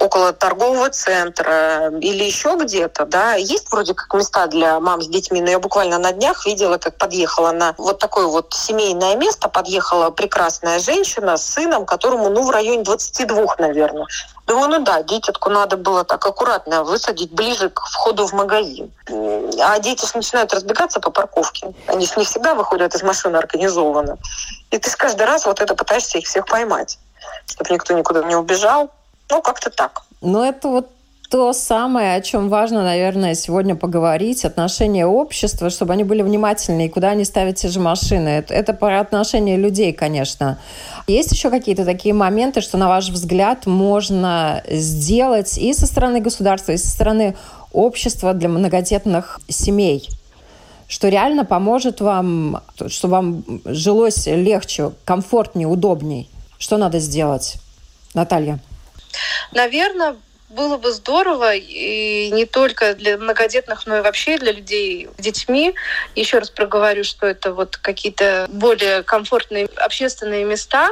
около 0.00 0.32
торгового 0.32 0.90
центра 0.90 1.90
или 2.00 2.24
еще 2.24 2.56
где-то, 2.56 3.06
да, 3.06 3.34
есть 3.34 3.70
вроде 3.70 3.94
как 3.94 4.12
места 4.14 4.46
для 4.46 4.80
мам 4.80 5.02
с 5.02 5.08
детьми, 5.08 5.40
но 5.40 5.50
я 5.50 5.58
буквально 5.58 5.98
на 5.98 6.12
днях 6.12 6.46
видела, 6.46 6.78
как 6.78 6.96
подъехала 6.96 7.52
на 7.52 7.74
вот 7.78 7.98
такое 7.98 8.26
вот 8.26 8.52
семейное 8.54 9.16
место, 9.16 9.48
подъехала 9.48 10.10
прекрасная 10.10 10.78
женщина 10.78 11.36
с 11.36 11.44
сыном, 11.44 11.86
которому, 11.86 12.30
ну, 12.30 12.44
в 12.44 12.50
районе 12.50 12.82
22, 12.82 13.56
наверное. 13.58 14.06
Думаю, 14.46 14.68
ну 14.70 14.78
да, 14.78 15.02
дитятку 15.02 15.50
надо 15.50 15.76
было 15.76 16.04
так 16.04 16.26
аккуратно 16.26 16.82
высадить 16.82 17.30
ближе 17.32 17.68
к 17.68 17.82
входу 17.82 18.26
в 18.26 18.32
магазин. 18.32 18.90
А 19.60 19.78
дети 19.78 20.06
же 20.06 20.12
начинают 20.14 20.54
разбегаться 20.54 21.00
по 21.00 21.10
парковке. 21.10 21.74
Они 21.86 22.06
же 22.06 22.14
не 22.16 22.24
всегда 22.24 22.54
выходят 22.54 22.94
из 22.94 23.02
машины 23.02 23.36
организованно. 23.36 24.16
И 24.70 24.78
ты 24.78 24.90
каждый 24.96 25.26
раз 25.26 25.44
вот 25.44 25.60
это 25.60 25.74
пытаешься 25.74 26.16
их 26.16 26.26
всех 26.26 26.46
поймать, 26.46 26.98
чтобы 27.46 27.74
никто 27.74 27.92
никуда 27.92 28.24
не 28.24 28.36
убежал. 28.36 28.90
Ну, 29.30 29.42
как-то 29.42 29.70
так. 29.70 30.02
Ну, 30.20 30.42
это 30.42 30.68
вот 30.68 30.88
то 31.30 31.52
самое, 31.52 32.14
о 32.14 32.20
чем 32.22 32.48
важно, 32.48 32.82
наверное, 32.82 33.34
сегодня 33.34 33.76
поговорить, 33.76 34.46
отношения 34.46 35.06
общества, 35.06 35.68
чтобы 35.68 35.92
они 35.92 36.02
были 36.02 36.22
внимательны, 36.22 36.86
и 36.86 36.88
куда 36.88 37.10
они 37.10 37.24
ставят 37.24 37.56
те 37.56 37.68
же 37.68 37.80
машины. 37.80 38.28
Это, 38.28 38.54
это 38.54 38.72
про 38.72 39.00
отношения 39.00 39.58
людей, 39.58 39.92
конечно. 39.92 40.58
Есть 41.06 41.32
еще 41.32 41.50
какие-то 41.50 41.84
такие 41.84 42.14
моменты, 42.14 42.62
что, 42.62 42.78
на 42.78 42.88
ваш 42.88 43.10
взгляд, 43.10 43.66
можно 43.66 44.62
сделать 44.70 45.58
и 45.58 45.74
со 45.74 45.86
стороны 45.86 46.20
государства, 46.20 46.72
и 46.72 46.78
со 46.78 46.88
стороны 46.88 47.36
общества 47.72 48.32
для 48.32 48.48
многодетных 48.48 49.40
семей? 49.48 50.08
Что 50.88 51.08
реально 51.08 51.44
поможет 51.44 52.00
вам, 52.00 52.62
чтобы 52.86 53.12
вам 53.12 53.44
жилось 53.66 54.26
легче, 54.26 54.92
комфортнее, 55.04 55.68
удобней? 55.68 56.30
Что 56.56 56.78
надо 56.78 56.98
сделать? 57.00 57.56
Наталья. 58.14 58.58
Наверное, 59.52 60.16
было 60.48 60.78
бы 60.78 60.92
здорово, 60.92 61.54
и 61.54 62.30
не 62.32 62.46
только 62.46 62.94
для 62.94 63.18
многодетных, 63.18 63.86
но 63.86 63.98
и 63.98 64.00
вообще 64.00 64.38
для 64.38 64.52
людей 64.52 65.08
с 65.18 65.22
детьми. 65.22 65.74
Еще 66.14 66.38
раз 66.38 66.50
проговорю, 66.50 67.04
что 67.04 67.26
это 67.26 67.52
вот 67.52 67.76
какие-то 67.76 68.46
более 68.48 69.02
комфортные 69.02 69.66
общественные 69.76 70.44
места. 70.44 70.88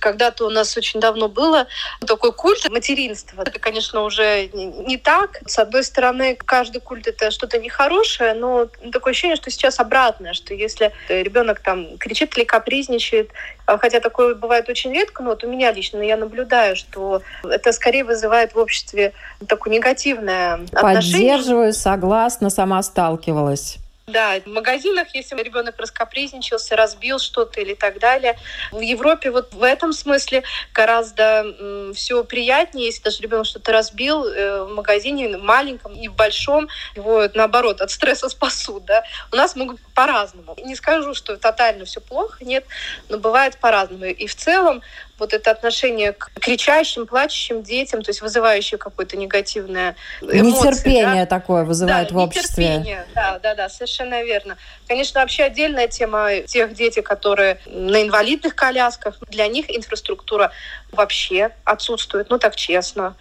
Когда-то 0.00 0.46
у 0.46 0.50
нас 0.50 0.76
очень 0.76 1.00
давно 1.00 1.28
было 1.28 1.66
такой 2.06 2.32
культ 2.32 2.68
материнства. 2.70 3.42
Это, 3.42 3.58
конечно, 3.58 4.02
уже 4.02 4.48
не 4.52 4.96
так. 4.96 5.40
С 5.46 5.58
одной 5.58 5.84
стороны, 5.84 6.36
каждый 6.36 6.80
культ— 6.80 7.06
это 7.08 7.30
что-то 7.30 7.58
нехорошее, 7.58 8.34
но 8.34 8.66
такое 8.92 9.12
ощущение, 9.12 9.36
что 9.36 9.50
сейчас 9.50 9.80
обратное, 9.80 10.32
что 10.32 10.54
если 10.54 10.92
ребенок 11.08 11.60
там 11.60 11.98
кричит 11.98 12.36
или 12.36 12.44
капризничает, 12.44 13.30
а 13.66 13.78
хотя 13.78 14.00
такое 14.00 14.34
бывает 14.34 14.68
очень 14.68 14.92
редко, 14.92 15.22
но 15.22 15.30
вот 15.30 15.44
у 15.44 15.48
меня 15.48 15.72
лично 15.72 16.00
я 16.00 16.16
наблюдаю, 16.16 16.76
что 16.76 17.22
это 17.42 17.72
скорее 17.72 18.04
вызывает 18.04 18.54
в 18.54 18.58
обществе 18.58 19.12
такое 19.48 19.74
негативное 19.74 20.60
отношение. 20.72 21.32
Поддерживаю, 21.36 21.72
согласна, 21.72 22.50
сама 22.50 22.82
сталкивалась. 22.82 23.78
Да, 24.08 24.38
в 24.38 24.46
магазинах, 24.46 25.08
если 25.14 25.34
ребенок 25.42 25.80
раскапризничался, 25.80 26.76
разбил 26.76 27.18
что-то 27.18 27.60
или 27.60 27.74
так 27.74 27.98
далее. 27.98 28.38
В 28.70 28.78
Европе 28.78 29.32
вот 29.32 29.52
в 29.52 29.64
этом 29.64 29.92
смысле 29.92 30.44
гораздо 30.72 31.92
все 31.92 32.22
приятнее, 32.22 32.86
если 32.86 33.02
даже 33.02 33.20
ребенок 33.20 33.46
что-то 33.46 33.72
разбил 33.72 34.24
э, 34.24 34.62
в 34.62 34.74
магазине, 34.74 35.36
в 35.36 35.42
маленьком 35.42 35.92
и 35.92 36.06
в 36.06 36.14
большом, 36.14 36.68
его 36.94 37.28
наоборот 37.34 37.80
от 37.80 37.90
стресса 37.90 38.28
спасут. 38.28 38.84
Да? 38.84 39.02
У 39.32 39.36
нас 39.36 39.56
могут 39.56 39.80
по-разному. 39.92 40.54
Не 40.64 40.76
скажу, 40.76 41.12
что 41.12 41.36
тотально 41.36 41.84
все 41.84 42.00
плохо, 42.00 42.44
нет, 42.44 42.64
но 43.08 43.18
бывает 43.18 43.58
по-разному. 43.58 44.04
И 44.04 44.28
в 44.28 44.36
целом 44.36 44.82
вот 45.18 45.32
это 45.32 45.50
отношение 45.50 46.12
к 46.12 46.30
кричащим, 46.40 47.06
плачущим 47.06 47.62
детям, 47.62 48.02
то 48.02 48.10
есть 48.10 48.20
вызывающее 48.20 48.78
какое-то 48.78 49.16
негативное 49.16 49.96
эмоции. 50.20 50.68
Нетерпение 50.68 51.24
да? 51.24 51.26
такое 51.26 51.64
вызывает 51.64 52.08
да, 52.08 52.14
в 52.14 52.18
обществе. 52.18 52.64
Нетерпение, 52.64 53.06
да, 53.14 53.38
да, 53.38 53.54
да, 53.54 53.68
совершенно 53.68 54.22
верно. 54.22 54.56
Конечно, 54.88 55.20
вообще 55.20 55.44
отдельная 55.44 55.88
тема 55.88 56.42
тех 56.42 56.72
детей, 56.74 57.02
которые 57.02 57.58
на 57.66 58.02
инвалидных 58.02 58.54
колясках, 58.54 59.16
для 59.28 59.48
них 59.48 59.66
инфраструктура 59.68 60.52
вообще 60.92 61.50
отсутствует, 61.64 62.30
ну 62.30 62.38
так 62.38 62.54
честно. 62.54 63.16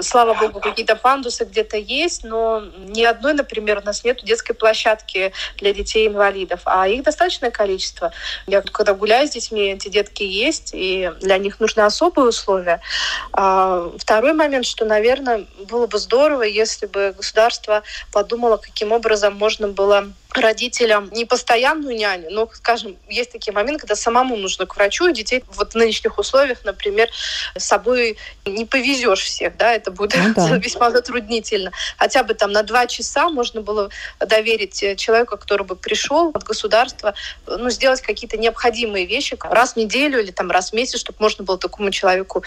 Слава 0.00 0.34
богу, 0.34 0.60
какие-то 0.60 0.94
пандусы 0.94 1.44
где-то 1.44 1.76
есть, 1.76 2.22
но 2.22 2.62
ни 2.78 3.02
одной, 3.02 3.34
например, 3.34 3.78
у 3.78 3.84
нас 3.84 4.04
нет 4.04 4.22
детской 4.22 4.54
площадки 4.54 5.32
для 5.56 5.74
детей-инвалидов, 5.74 6.60
а 6.64 6.86
их 6.86 7.02
достаточное 7.02 7.50
количество. 7.50 8.12
Я 8.46 8.62
когда 8.62 8.94
гуляю 8.94 9.26
с 9.26 9.32
детьми, 9.32 9.72
эти 9.72 9.88
детки 9.88 10.22
есть, 10.22 10.70
и 10.72 11.10
для 11.20 11.38
них 11.38 11.58
нужны 11.58 11.80
особые 11.80 12.28
условия. 12.28 12.80
А, 13.32 13.90
второй 13.98 14.34
момент, 14.34 14.66
что, 14.66 14.84
наверное, 14.84 15.46
было 15.68 15.86
бы 15.88 15.98
здорово, 15.98 16.42
если 16.42 16.86
бы 16.86 17.12
государство 17.16 17.82
подумало, 18.12 18.56
каким 18.56 18.92
образом 18.92 19.34
можно 19.34 19.68
было 19.68 20.08
родителям 20.34 21.10
не 21.12 21.24
постоянную 21.24 21.96
няню, 21.96 22.28
но, 22.30 22.48
скажем, 22.52 22.96
есть 23.08 23.32
такие 23.32 23.52
моменты, 23.52 23.80
когда 23.80 23.96
самому 23.96 24.36
нужно 24.36 24.66
к 24.66 24.76
врачу, 24.76 25.08
и 25.08 25.12
детей 25.12 25.42
вот 25.54 25.72
в 25.72 25.74
нынешних 25.74 26.18
условиях, 26.18 26.64
например, 26.64 27.08
с 27.56 27.64
собой 27.64 28.18
не 28.44 28.64
повезешь 28.64 29.22
всех, 29.22 29.56
да, 29.56 29.72
это 29.72 29.90
будет 29.90 30.16
ну, 30.16 30.34
да. 30.34 30.56
весьма 30.62 30.90
затруднительно. 30.90 31.72
Хотя 31.96 32.22
бы 32.22 32.34
там 32.34 32.52
на 32.52 32.62
два 32.62 32.86
часа 32.86 33.30
можно 33.30 33.62
было 33.62 33.88
доверить 34.20 34.82
э, 34.82 34.96
человеку, 34.96 35.36
который 35.36 35.66
бы 35.66 35.76
пришел 35.76 36.30
от 36.34 36.44
государства, 36.44 37.14
ну, 37.46 37.70
сделать 37.70 38.02
какие-то 38.02 38.36
необходимые 38.36 39.06
вещи 39.06 39.36
раз 39.40 39.72
в 39.72 39.76
неделю 39.76 40.20
или 40.20 40.30
там 40.30 40.50
раз 40.50 40.70
в 40.70 40.72
месяц, 40.74 41.00
чтобы 41.00 41.18
можно 41.20 41.44
было 41.44 41.58
такому 41.58 41.90
человеку 41.90 42.44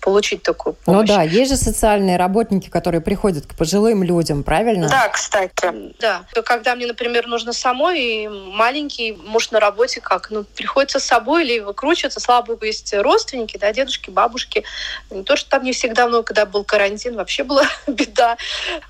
получить 0.00 0.42
такую 0.42 0.76
ну 0.86 0.92
помощь. 0.92 1.08
Ну 1.08 1.16
да, 1.16 1.22
есть 1.22 1.50
же 1.50 1.56
социальные 1.56 2.16
работники, 2.18 2.68
которые 2.68 3.00
приходят 3.00 3.46
к 3.46 3.54
пожилым 3.54 4.02
людям, 4.02 4.44
правильно? 4.44 4.88
Да, 4.88 5.08
кстати. 5.08 5.52
Да. 5.98 6.24
Когда 6.44 6.74
мне, 6.74 6.86
например, 6.86 7.21
нужно 7.26 7.52
самой, 7.52 8.00
и 8.00 8.28
маленький 8.28 9.12
муж 9.12 9.50
на 9.50 9.60
работе 9.60 10.00
как? 10.00 10.30
Ну, 10.30 10.44
приходится 10.44 11.00
с 11.00 11.04
собой 11.04 11.44
или 11.44 11.58
выкручиваться. 11.60 12.20
Слава 12.20 12.44
богу, 12.44 12.64
есть 12.64 12.92
родственники, 12.94 13.56
да, 13.56 13.72
дедушки, 13.72 14.10
бабушки. 14.10 14.64
Не 15.10 15.24
то, 15.24 15.36
что 15.36 15.50
там 15.50 15.64
не 15.64 15.72
всегда, 15.72 16.08
но 16.08 16.22
когда 16.22 16.46
был 16.46 16.64
карантин, 16.64 17.16
вообще 17.16 17.44
была 17.44 17.64
беда. 17.86 18.36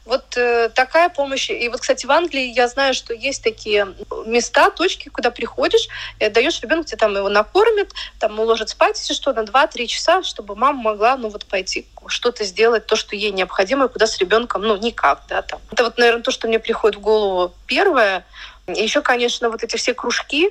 Вот 0.04 0.36
э, 0.36 0.68
такая 0.74 1.08
помощь. 1.08 1.50
И 1.50 1.68
вот, 1.68 1.80
кстати, 1.80 2.06
в 2.06 2.10
Англии 2.10 2.52
я 2.52 2.68
знаю, 2.68 2.94
что 2.94 3.14
есть 3.14 3.42
такие 3.42 3.94
места, 4.26 4.70
точки, 4.70 5.08
куда 5.08 5.30
приходишь, 5.30 5.88
и 6.18 6.24
отдаешь 6.24 6.60
ребенку, 6.60 6.86
где 6.86 6.96
там 6.96 7.16
его 7.16 7.28
накормят, 7.28 7.90
там 8.18 8.38
уложат 8.38 8.70
спать, 8.70 8.98
если 8.98 9.14
что, 9.14 9.32
на 9.32 9.40
2-3 9.40 9.86
часа, 9.86 10.22
чтобы 10.22 10.56
мама 10.56 10.82
могла, 10.82 11.16
ну, 11.16 11.28
вот 11.28 11.44
пойти 11.46 11.86
что-то 12.06 12.44
сделать, 12.44 12.86
то, 12.86 12.96
что 12.96 13.16
ей 13.16 13.30
необходимо, 13.32 13.88
куда 13.88 14.06
с 14.06 14.18
ребенком, 14.18 14.62
ну, 14.62 14.76
никак, 14.76 15.22
да, 15.28 15.42
там. 15.42 15.60
Это 15.70 15.84
вот, 15.84 15.98
наверное, 15.98 16.22
то, 16.22 16.30
что 16.30 16.48
мне 16.48 16.58
приходит 16.58 16.98
в 16.98 17.00
голову 17.00 17.54
первое. 17.66 18.24
Еще, 18.68 19.02
конечно, 19.02 19.50
вот 19.50 19.62
эти 19.64 19.76
все 19.76 19.92
кружки, 19.92 20.50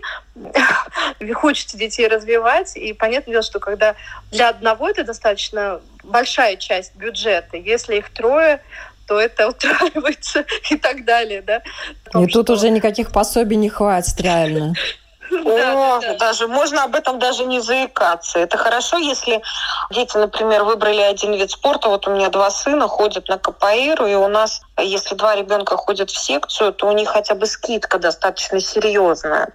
хочется 1.33 1.77
детей 1.77 2.07
развивать, 2.07 2.75
и 2.75 2.93
понятное 2.93 3.33
дело, 3.33 3.43
что 3.43 3.59
когда 3.59 3.95
для 4.31 4.49
одного 4.49 4.89
это 4.89 5.03
достаточно 5.03 5.81
большая 6.03 6.57
часть 6.57 6.95
бюджета, 6.95 7.57
если 7.57 7.97
их 7.97 8.09
трое, 8.09 8.61
то 9.07 9.19
это 9.19 9.47
утраивается 9.49 10.45
и 10.69 10.77
так 10.77 11.05
далее, 11.05 11.41
да. 11.41 11.61
Том, 12.11 12.25
и 12.25 12.27
тут 12.27 12.47
что... 12.47 12.53
уже 12.53 12.69
никаких 12.69 13.11
пособий 13.11 13.57
не 13.57 13.69
хватит, 13.69 14.19
реально. 14.21 14.73
О, 15.45 16.01
даже 16.19 16.47
можно 16.47 16.83
об 16.83 16.95
этом 16.95 17.19
даже 17.19 17.45
не 17.45 17.61
заикаться. 17.61 18.39
Это 18.39 18.57
хорошо, 18.57 18.97
если 18.97 19.41
дети, 19.89 20.17
например, 20.17 20.63
выбрали 20.63 21.01
один 21.01 21.33
вид 21.33 21.51
спорта. 21.51 21.87
Вот 21.87 22.07
у 22.07 22.11
меня 22.11 22.29
два 22.29 22.51
сына 22.51 22.87
ходят 22.87 23.29
на 23.29 23.37
капоэйру, 23.37 24.07
и 24.07 24.15
у 24.15 24.27
нас, 24.27 24.61
если 24.77 25.15
два 25.15 25.35
ребенка 25.35 25.77
ходят 25.77 26.09
в 26.09 26.17
секцию, 26.17 26.73
то 26.73 26.87
у 26.87 26.91
них 26.91 27.09
хотя 27.09 27.35
бы 27.35 27.45
скидка 27.45 27.97
достаточно 27.97 28.59
серьезная. 28.59 29.49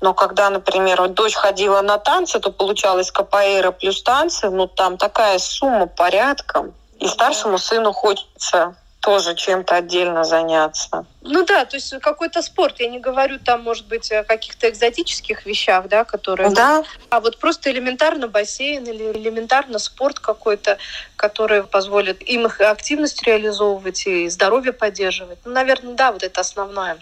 Но 0.00 0.12
когда, 0.12 0.50
например, 0.50 1.00
вот 1.00 1.14
дочь 1.14 1.34
ходила 1.34 1.80
на 1.80 1.96
танцы, 1.98 2.38
то 2.38 2.52
получалось 2.52 3.10
капоэйра 3.10 3.70
плюс 3.70 4.02
танцы, 4.02 4.50
ну 4.50 4.66
там 4.66 4.98
такая 4.98 5.38
сумма 5.38 5.86
порядком. 5.86 6.74
И 6.98 7.08
старшему 7.08 7.58
сыну 7.58 7.92
хочется 7.92 8.74
тоже 9.06 9.36
чем-то 9.36 9.76
отдельно 9.76 10.24
заняться. 10.24 11.06
Ну 11.22 11.44
да, 11.44 11.64
то 11.64 11.76
есть 11.76 11.96
какой-то 12.00 12.42
спорт. 12.42 12.80
Я 12.80 12.88
не 12.88 12.98
говорю 12.98 13.38
там, 13.38 13.62
может 13.62 13.86
быть, 13.86 14.10
о 14.10 14.24
каких-то 14.24 14.68
экзотических 14.68 15.46
вещах, 15.46 15.86
да, 15.88 16.02
которые... 16.02 16.50
Да. 16.50 16.82
А 17.08 17.20
вот 17.20 17.38
просто 17.38 17.70
элементарно 17.70 18.26
бассейн 18.26 18.82
или 18.82 19.12
элементарно 19.12 19.78
спорт 19.78 20.18
какой-то, 20.18 20.78
который 21.14 21.62
позволит 21.62 22.20
им 22.28 22.46
их 22.46 22.60
активность 22.60 23.22
реализовывать 23.22 24.08
и 24.08 24.28
здоровье 24.28 24.72
поддерживать. 24.72 25.38
Ну, 25.44 25.52
наверное, 25.52 25.94
да, 25.94 26.10
вот 26.10 26.24
это 26.24 26.40
основное. 26.40 26.98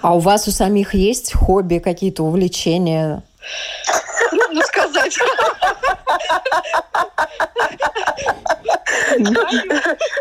А 0.00 0.14
у 0.14 0.20
вас 0.20 0.48
у 0.48 0.52
самих 0.52 0.94
есть 0.94 1.34
хобби, 1.34 1.80
какие-то 1.80 2.22
увлечения? 2.22 3.22
Ну, 4.32 4.62
сказать. 4.62 5.18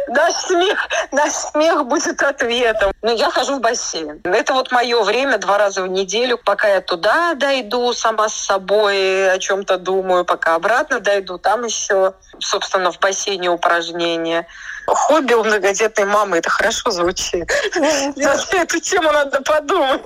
Наш 0.08 0.34
смех, 0.34 0.88
наш 1.12 1.32
смех 1.32 1.86
будет 1.86 2.22
ответом. 2.22 2.92
Ну, 3.02 3.16
я 3.16 3.30
хожу 3.30 3.56
в 3.58 3.62
бассейн. 3.62 4.20
Это 4.24 4.54
вот 4.54 4.72
мое 4.72 5.02
время 5.04 5.38
два 5.38 5.58
раза 5.58 5.84
в 5.84 5.88
неделю, 5.88 6.38
пока 6.38 6.68
я 6.68 6.82
туда 6.82 7.34
дойду 7.36 7.94
сама 7.94 8.30
с 8.30 8.34
собой, 8.34 9.32
о 9.32 9.38
чем-то 9.40 9.78
думаю, 9.78 10.26
пока 10.26 10.56
обратно 10.56 11.00
дойду, 11.00 11.38
там 11.38 11.66
еще, 11.66 12.14
собственно, 12.40 12.92
в 12.92 13.00
бассейне 13.00 13.50
упражнения. 13.50 14.48
Хобби 14.86 15.34
у 15.34 15.44
многодетной 15.44 16.06
мамы, 16.06 16.38
это 16.38 16.50
хорошо 16.50 16.92
звучит. 16.92 17.50
Эту 17.76 18.80
тему 18.80 19.12
надо 19.12 19.42
подумать. 19.42 20.02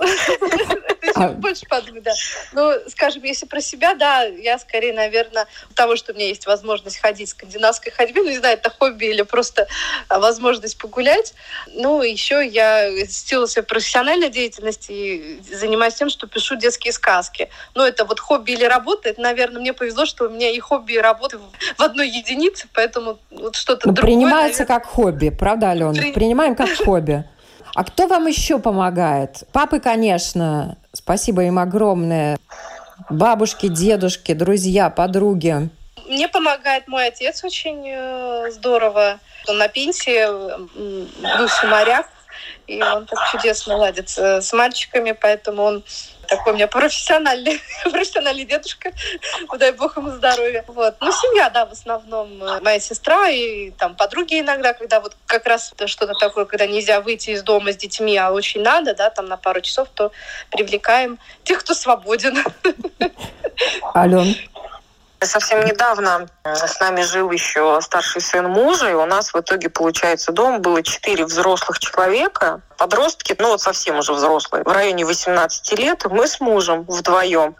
А. 1.14 1.28
Больше 1.28 1.66
подумать, 1.66 2.02
да. 2.02 2.12
Ну, 2.52 2.72
скажем, 2.88 3.22
если 3.22 3.46
про 3.46 3.60
себя, 3.60 3.94
да, 3.94 4.24
я 4.24 4.58
скорее, 4.58 4.92
наверное, 4.92 5.46
того, 5.74 5.96
что 5.96 6.12
у 6.12 6.14
меня 6.14 6.26
есть 6.26 6.46
возможность 6.46 6.98
ходить 6.98 7.30
скандинавской 7.30 7.92
ходьбе, 7.92 8.22
ну, 8.22 8.30
не 8.30 8.38
знаю, 8.38 8.58
это 8.58 8.70
хобби 8.70 9.06
или 9.06 9.22
просто 9.22 9.66
а, 10.08 10.18
возможность 10.18 10.78
погулять. 10.78 11.34
Ну, 11.68 12.02
еще 12.02 12.46
я 12.46 12.90
сила 13.06 13.46
своей 13.46 13.66
профессиональной 13.66 14.28
деятельности 14.28 14.92
и 14.92 15.40
занимаюсь 15.54 15.94
тем, 15.94 16.10
что 16.10 16.26
пишу 16.26 16.56
детские 16.56 16.92
сказки. 16.92 17.48
Ну, 17.74 17.82
это 17.82 18.04
вот 18.04 18.20
хобби 18.20 18.52
или 18.52 18.64
работа, 18.64 19.08
это, 19.08 19.20
наверное, 19.20 19.60
мне 19.60 19.72
повезло, 19.72 20.04
что 20.06 20.26
у 20.26 20.28
меня 20.28 20.50
и 20.50 20.58
хобби, 20.58 20.94
и 20.94 20.98
работа 20.98 21.38
в 21.78 21.82
одной 21.82 22.08
единице, 22.08 22.68
поэтому 22.72 23.18
вот 23.30 23.56
что-то 23.56 23.90
другое. 23.90 24.02
Принимается. 24.02 24.65
Как 24.66 24.86
хобби, 24.86 25.30
правда, 25.30 25.70
Алена? 25.70 25.92
При... 25.92 26.12
Принимаем 26.12 26.54
как 26.54 26.68
хобби. 26.84 27.24
А 27.74 27.84
кто 27.84 28.06
вам 28.06 28.26
еще 28.26 28.58
помогает? 28.58 29.44
Папы, 29.52 29.80
конечно. 29.80 30.76
Спасибо 30.92 31.44
им 31.44 31.58
огромное. 31.58 32.38
Бабушки, 33.10 33.68
дедушки, 33.68 34.32
друзья, 34.32 34.88
подруги. 34.90 35.68
Мне 36.08 36.28
помогает 36.28 36.88
мой 36.88 37.08
отец 37.08 37.44
очень 37.44 37.84
э, 37.86 38.50
здорово. 38.52 39.18
Он 39.48 39.58
на 39.58 39.68
пенсии, 39.68 40.26
бывший 41.38 41.68
моряк, 41.68 42.08
и 42.66 42.82
он 42.82 43.06
так 43.06 43.18
чудесно 43.30 43.76
ладит 43.76 44.08
с 44.08 44.52
мальчиками, 44.52 45.12
поэтому 45.12 45.62
он 45.62 45.84
такой 46.26 46.52
у 46.52 46.56
меня 46.56 46.66
профессиональный, 46.66 47.60
профессиональный 47.84 48.44
дедушка, 48.44 48.92
дай 49.58 49.72
бог 49.72 49.96
ему 49.96 50.10
здоровья. 50.10 50.64
Вот. 50.68 50.96
Ну, 51.00 51.12
семья, 51.12 51.50
да, 51.50 51.66
в 51.66 51.72
основном 51.72 52.42
э, 52.42 52.60
моя 52.60 52.80
сестра 52.80 53.28
и 53.28 53.70
там 53.70 53.94
подруги 53.94 54.40
иногда, 54.40 54.72
когда 54.72 55.00
вот 55.00 55.16
как 55.26 55.46
раз 55.46 55.72
что-то 55.86 56.14
такое, 56.14 56.44
когда 56.44 56.66
нельзя 56.66 57.00
выйти 57.00 57.30
из 57.30 57.42
дома 57.42 57.72
с 57.72 57.76
детьми, 57.76 58.16
а 58.16 58.30
очень 58.32 58.62
надо, 58.62 58.94
да, 58.94 59.10
там 59.10 59.26
на 59.26 59.36
пару 59.36 59.60
часов, 59.60 59.88
то 59.94 60.12
привлекаем 60.50 61.18
тех, 61.44 61.60
кто 61.60 61.74
свободен. 61.74 62.36
Ален, 63.94 64.34
Совсем 65.20 65.64
недавно 65.64 66.28
с 66.54 66.80
нами 66.80 67.02
жил 67.02 67.30
еще 67.30 67.80
старший 67.80 68.20
сын 68.20 68.48
мужа, 68.48 68.90
и 68.90 68.94
у 68.94 69.06
нас 69.06 69.32
в 69.32 69.40
итоге, 69.40 69.68
получается, 69.68 70.32
дома 70.32 70.58
было 70.58 70.82
четыре 70.82 71.24
взрослых 71.24 71.78
человека, 71.78 72.60
подростки, 72.76 73.34
ну 73.38 73.48
вот 73.48 73.60
совсем 73.60 73.98
уже 73.98 74.12
взрослые, 74.12 74.62
в 74.64 74.68
районе 74.68 75.04
18 75.04 75.78
лет, 75.78 76.04
мы 76.10 76.28
с 76.28 76.40
мужем 76.40 76.84
вдвоем. 76.86 77.56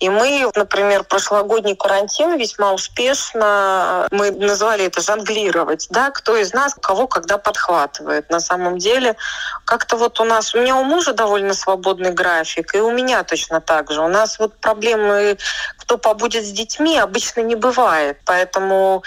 И 0.00 0.08
мы, 0.08 0.50
например, 0.54 1.04
прошлогодний 1.04 1.76
карантин 1.76 2.36
весьма 2.36 2.72
успешно, 2.72 4.06
мы 4.10 4.30
назвали 4.30 4.86
это 4.86 5.00
жонглировать, 5.00 5.86
да, 5.90 6.10
кто 6.10 6.36
из 6.36 6.52
нас 6.52 6.74
кого 6.74 7.06
когда 7.06 7.38
подхватывает. 7.38 8.28
На 8.30 8.40
самом 8.40 8.78
деле, 8.78 9.16
как-то 9.64 9.96
вот 9.96 10.20
у 10.20 10.24
нас, 10.24 10.54
у 10.54 10.60
меня 10.60 10.76
у 10.76 10.84
мужа 10.84 11.12
довольно 11.12 11.54
свободный 11.54 12.10
график, 12.10 12.74
и 12.74 12.80
у 12.80 12.90
меня 12.90 13.22
точно 13.24 13.60
так 13.60 13.90
же. 13.90 14.02
У 14.02 14.08
нас 14.08 14.38
вот 14.38 14.54
проблемы, 14.58 15.38
кто 15.78 15.98
побудет 15.98 16.44
с 16.44 16.50
детьми, 16.50 16.98
обычно 16.98 17.40
не 17.40 17.54
бывает. 17.54 18.18
Поэтому 18.26 19.02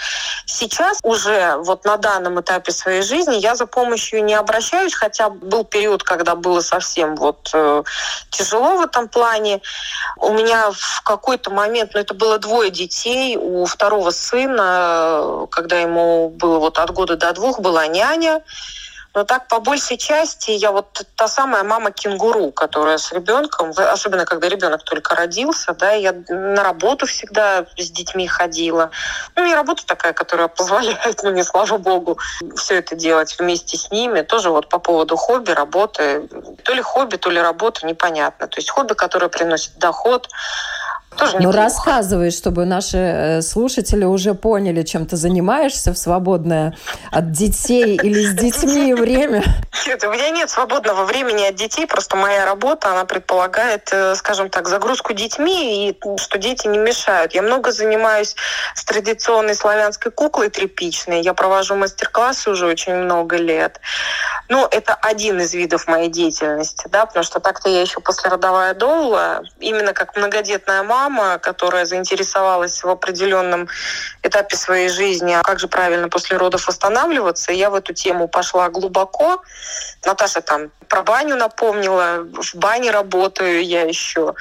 сейчас 0.46 0.98
уже 1.02 1.56
вот 1.58 1.84
на 1.84 1.96
данном 1.98 2.40
этапе 2.40 2.72
своей 2.72 3.02
жизни 3.02 3.36
я 3.36 3.54
за 3.54 3.66
помощью 3.66 4.24
не 4.24 4.34
обращаюсь, 4.34 4.94
хотя 4.94 5.28
был 5.28 5.64
период, 5.64 6.02
когда 6.02 6.34
было 6.34 6.60
совсем 6.60 7.14
вот 7.16 7.50
э, 7.52 7.82
тяжело 8.30 8.78
в 8.78 8.80
этом 8.80 9.08
плане. 9.08 9.60
У 10.16 10.32
меня 10.32 10.70
в 10.72 11.02
какой-то 11.02 11.50
момент, 11.50 11.92
ну 11.94 12.00
это 12.00 12.14
было 12.14 12.38
двое 12.38 12.70
детей, 12.70 13.36
у 13.36 13.66
второго 13.66 14.10
сына, 14.10 15.46
когда 15.50 15.78
ему 15.78 16.30
было 16.30 16.58
вот 16.58 16.78
от 16.78 16.90
года 16.90 17.16
до 17.16 17.32
двух, 17.32 17.60
была 17.60 17.86
няня. 17.86 18.42
Но 19.14 19.24
так 19.24 19.48
по 19.48 19.58
большей 19.58 19.96
части 19.96 20.52
я 20.52 20.70
вот 20.70 21.02
та 21.16 21.26
самая 21.26 21.64
мама 21.64 21.90
кенгуру, 21.90 22.52
которая 22.52 22.98
с 22.98 23.12
ребенком, 23.12 23.72
особенно 23.76 24.24
когда 24.24 24.48
ребенок 24.48 24.84
только 24.84 25.14
родился, 25.14 25.74
да, 25.74 25.92
я 25.92 26.14
на 26.28 26.62
работу 26.62 27.06
всегда 27.06 27.66
с 27.76 27.90
детьми 27.90 28.28
ходила. 28.28 28.90
Ну, 29.34 29.44
не 29.44 29.54
работа 29.54 29.84
такая, 29.84 30.12
которая 30.12 30.48
позволяет 30.60 31.22
мне, 31.24 31.42
слава 31.42 31.78
богу, 31.78 32.18
все 32.56 32.76
это 32.76 32.94
делать 32.94 33.36
вместе 33.38 33.76
с 33.76 33.90
ними. 33.90 34.22
Тоже 34.22 34.50
вот 34.50 34.68
по 34.68 34.78
поводу 34.78 35.16
хобби, 35.16 35.50
работы. 35.50 36.28
То 36.62 36.72
ли 36.72 36.82
хобби, 36.82 37.16
то 37.16 37.30
ли 37.30 37.40
работа, 37.40 37.86
непонятно. 37.86 38.46
То 38.46 38.58
есть 38.58 38.70
хобби, 38.70 38.94
которое 38.94 39.28
приносит 39.28 39.76
доход, 39.78 40.28
Тоже 41.16 41.34
ну, 41.34 41.38
неплохо. 41.40 41.58
рассказывай, 41.58 42.30
чтобы 42.30 42.64
наши 42.64 42.96
э, 42.96 43.42
слушатели 43.42 44.04
уже 44.04 44.34
поняли, 44.34 44.82
чем 44.84 45.06
ты 45.06 45.16
занимаешься 45.16 45.92
в 45.92 45.98
свободное 45.98 46.76
от 47.10 47.32
детей 47.32 47.96
или 47.96 48.26
с 48.26 48.34
детьми 48.34 48.94
время. 48.94 49.42
Нет, 49.86 50.04
у 50.04 50.10
меня 50.10 50.30
нет 50.30 50.48
свободного 50.50 51.04
времени 51.04 51.48
от 51.48 51.56
детей, 51.56 51.86
просто 51.86 52.16
моя 52.16 52.44
работа, 52.46 52.92
она 52.92 53.04
предполагает, 53.06 53.88
э, 53.92 54.14
скажем 54.14 54.50
так, 54.50 54.68
загрузку 54.68 55.12
детьми 55.12 55.88
и 55.88 56.00
что 56.16 56.38
дети 56.38 56.68
не 56.68 56.78
мешают. 56.78 57.34
Я 57.34 57.42
много 57.42 57.72
занимаюсь 57.72 58.36
с 58.74 58.84
традиционной 58.84 59.56
славянской 59.56 60.12
куклой 60.12 60.48
тряпичной. 60.48 61.22
Я 61.22 61.34
провожу 61.34 61.74
мастер-классы 61.74 62.50
уже 62.50 62.66
очень 62.66 62.94
много 62.94 63.36
лет. 63.36 63.80
Ну, 64.48 64.66
это 64.70 64.94
один 64.94 65.40
из 65.40 65.54
видов 65.54 65.88
моей 65.88 66.08
деятельности, 66.08 66.88
да, 66.90 67.06
потому 67.06 67.24
что 67.24 67.40
так-то 67.40 67.68
я 67.68 67.80
еще 67.80 68.00
послеродовая 68.00 68.74
доула, 68.74 69.42
именно 69.58 69.92
как 69.92 70.16
многодетная 70.16 70.82
мама, 70.82 70.99
которая 71.38 71.84
заинтересовалась 71.86 72.82
в 72.82 72.88
определенном 72.88 73.68
этапе 74.22 74.56
своей 74.56 74.88
жизни, 74.88 75.32
а 75.32 75.42
как 75.42 75.60
же 75.60 75.68
правильно 75.68 76.08
после 76.08 76.36
родов 76.36 76.66
восстанавливаться, 76.66 77.52
я 77.52 77.70
в 77.70 77.74
эту 77.74 77.94
тему 77.94 78.28
пошла 78.28 78.68
глубоко. 78.68 79.42
Наташа 80.04 80.40
там 80.40 80.70
про 80.88 81.02
баню 81.02 81.36
напомнила, 81.36 82.26
в 82.32 82.54
бане 82.56 82.90
работаю 82.90 83.64
я 83.64 83.82
еще. 83.82 84.34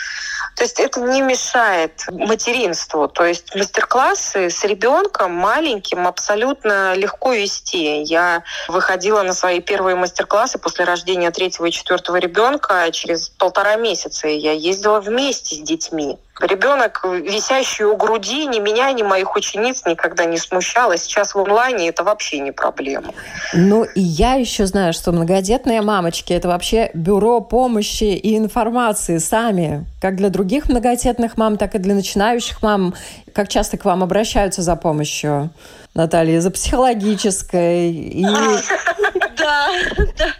То 0.55 0.63
есть 0.63 0.79
это 0.79 0.99
не 0.99 1.21
мешает 1.21 2.03
материнству. 2.11 3.07
То 3.07 3.23
есть 3.25 3.55
мастер-классы 3.55 4.49
с 4.49 4.63
ребенком 4.63 5.31
маленьким 5.31 6.07
абсолютно 6.07 6.95
легко 6.95 7.33
вести. 7.33 8.01
Я 8.03 8.43
выходила 8.67 9.21
на 9.21 9.33
свои 9.33 9.61
первые 9.61 9.95
мастер-классы 9.95 10.57
после 10.57 10.85
рождения 10.85 11.31
третьего 11.31 11.67
и 11.67 11.71
четвертого 11.71 12.17
ребенка 12.17 12.89
через 12.91 13.29
полтора 13.29 13.75
месяца. 13.75 14.27
Я 14.27 14.53
ездила 14.53 14.99
вместе 14.99 15.55
с 15.55 15.59
детьми. 15.59 16.17
Ребенок, 16.39 17.03
висящий 17.03 17.83
у 17.83 17.97
груди, 17.97 18.45
ни 18.45 18.59
меня, 18.59 18.91
ни 18.93 19.03
моих 19.03 19.35
учениц 19.35 19.83
никогда 19.85 20.25
не 20.25 20.37
смущало. 20.37 20.97
Сейчас 20.97 21.35
в 21.35 21.39
онлайне 21.39 21.89
это 21.89 22.03
вообще 22.03 22.39
не 22.39 22.51
проблема. 22.51 23.13
Ну, 23.53 23.83
и 23.83 23.99
я 23.99 24.35
еще 24.35 24.65
знаю, 24.65 24.93
что 24.93 25.11
многодетные 25.11 25.81
мамочки– 25.81 26.31
это 26.39 26.47
вообще 26.47 26.91
бюро 26.93 27.41
помощи 27.41 28.15
и 28.15 28.37
информации 28.37 29.17
сами. 29.17 29.85
Как 30.01 30.15
для 30.15 30.29
других 30.29 30.69
многодетных 30.69 31.35
мам, 31.37 31.57
так 31.57 31.75
и 31.75 31.77
для 31.77 31.93
начинающих 31.93 32.61
мам. 32.61 32.93
Как 33.33 33.49
часто 33.49 33.77
к 33.77 33.83
вам 33.83 34.01
обращаются 34.01 34.61
за 34.61 34.75
помощью, 34.77 35.49
Наталья, 35.93 36.39
за 36.39 36.51
психологической 36.51 37.91
и 37.91 38.25
Да, 39.39 39.69
да. 40.17 40.33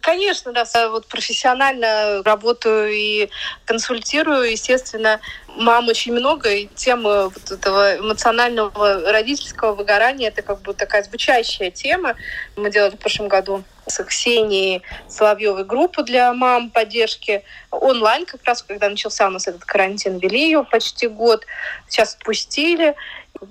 Конечно, 0.00 0.52
да. 0.52 0.64
Вот 0.88 1.06
профессионально 1.06 2.22
работаю 2.24 2.92
и 2.92 3.28
консультирую, 3.64 4.50
естественно, 4.50 5.20
мам 5.56 5.88
очень 5.88 6.12
много, 6.12 6.50
и 6.50 6.66
тема 6.74 7.24
вот 7.24 7.50
этого 7.50 7.98
эмоционального 7.98 9.12
родительского 9.12 9.74
выгорания 9.74 10.28
это 10.28 10.42
как 10.42 10.62
бы 10.62 10.74
такая 10.74 11.02
звучащая 11.02 11.70
тема. 11.70 12.14
Мы 12.56 12.70
делали 12.70 12.94
в 12.94 12.98
прошлом 12.98 13.28
году 13.28 13.64
с 13.86 14.02
Ксенией 14.04 14.82
Соловьевой 15.08 15.64
группу 15.64 16.02
для 16.02 16.32
мам 16.32 16.70
поддержки 16.70 17.44
онлайн, 17.70 18.24
как 18.24 18.44
раз 18.44 18.62
когда 18.62 18.88
начался 18.88 19.26
у 19.26 19.30
нас 19.30 19.48
этот 19.48 19.64
карантин, 19.64 20.18
вели 20.18 20.44
ее 20.44 20.64
почти 20.64 21.08
год, 21.08 21.44
сейчас 21.88 22.14
отпустили, 22.14 22.94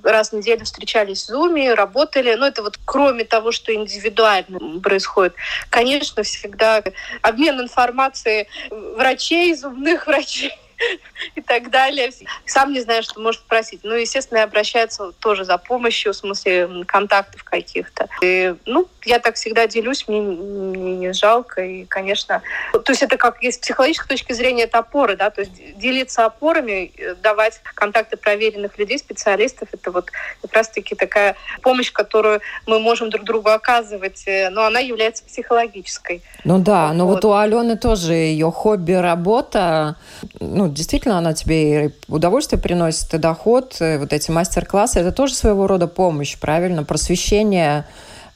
раз 0.03 0.31
в 0.31 0.35
неделю 0.35 0.65
встречались 0.65 1.27
в 1.27 1.31
Zoom, 1.31 1.73
работали. 1.73 2.33
Но 2.35 2.47
это 2.47 2.63
вот 2.63 2.79
кроме 2.85 3.25
того, 3.25 3.51
что 3.51 3.73
индивидуально 3.73 4.79
происходит, 4.81 5.35
конечно, 5.69 6.23
всегда 6.23 6.83
обмен 7.21 7.61
информацией 7.61 8.47
врачей, 8.69 9.53
зубных 9.55 10.07
врачей, 10.07 10.53
и 11.35 11.41
так 11.41 11.69
далее. 11.69 12.11
Сам 12.45 12.73
не 12.73 12.81
знаю, 12.81 13.03
что 13.03 13.19
может 13.19 13.41
спросить. 13.41 13.81
Ну, 13.83 13.95
естественно, 13.95 14.43
обращаются 14.43 15.11
тоже 15.19 15.45
за 15.45 15.57
помощью, 15.57 16.13
в 16.13 16.15
смысле 16.15 16.85
контактов 16.85 17.43
каких-то. 17.43 18.07
И, 18.21 18.55
ну, 18.65 18.87
я 19.05 19.19
так 19.19 19.35
всегда 19.35 19.67
делюсь, 19.67 20.07
мне, 20.07 20.21
мне 20.21 20.95
не 20.95 21.13
жалко. 21.13 21.63
И, 21.63 21.85
конечно, 21.85 22.41
то 22.71 22.91
есть 22.91 23.03
это 23.03 23.17
как 23.17 23.43
с 23.43 23.57
психологической 23.57 24.17
точки 24.17 24.33
зрения, 24.33 24.63
это 24.63 24.79
опоры, 24.79 25.15
да, 25.15 25.29
то 25.29 25.41
есть 25.41 25.77
делиться 25.77 26.25
опорами, 26.25 26.91
давать 27.21 27.61
контакты 27.75 28.17
проверенных 28.17 28.77
людей, 28.77 28.99
специалистов, 28.99 29.69
это 29.71 29.91
вот 29.91 30.11
как 30.41 30.53
раз-таки 30.53 30.95
такая 30.95 31.35
помощь, 31.61 31.91
которую 31.91 32.41
мы 32.67 32.79
можем 32.79 33.09
друг 33.09 33.25
другу 33.25 33.49
оказывать, 33.49 34.23
но 34.51 34.65
она 34.65 34.79
является 34.79 35.23
психологической. 35.23 36.21
Ну 36.43 36.59
да, 36.59 36.93
но 36.93 37.05
вот, 37.05 37.23
вот 37.23 37.25
у 37.25 37.33
Алены 37.33 37.77
тоже 37.77 38.13
ее 38.13 38.51
хобби 38.51 38.93
работа, 38.93 39.95
ну 40.39 40.70
действительно 40.73 41.17
она 41.17 41.33
тебе 41.33 41.91
удовольствие 42.07 42.61
приносит 42.61 43.13
и 43.13 43.17
доход, 43.17 43.77
и 43.81 43.97
вот 43.97 44.13
эти 44.13 44.31
мастер-классы, 44.31 44.99
это 44.99 45.11
тоже 45.11 45.35
своего 45.35 45.67
рода 45.67 45.87
помощь, 45.87 46.37
правильно, 46.37 46.83
просвещение 46.83 47.85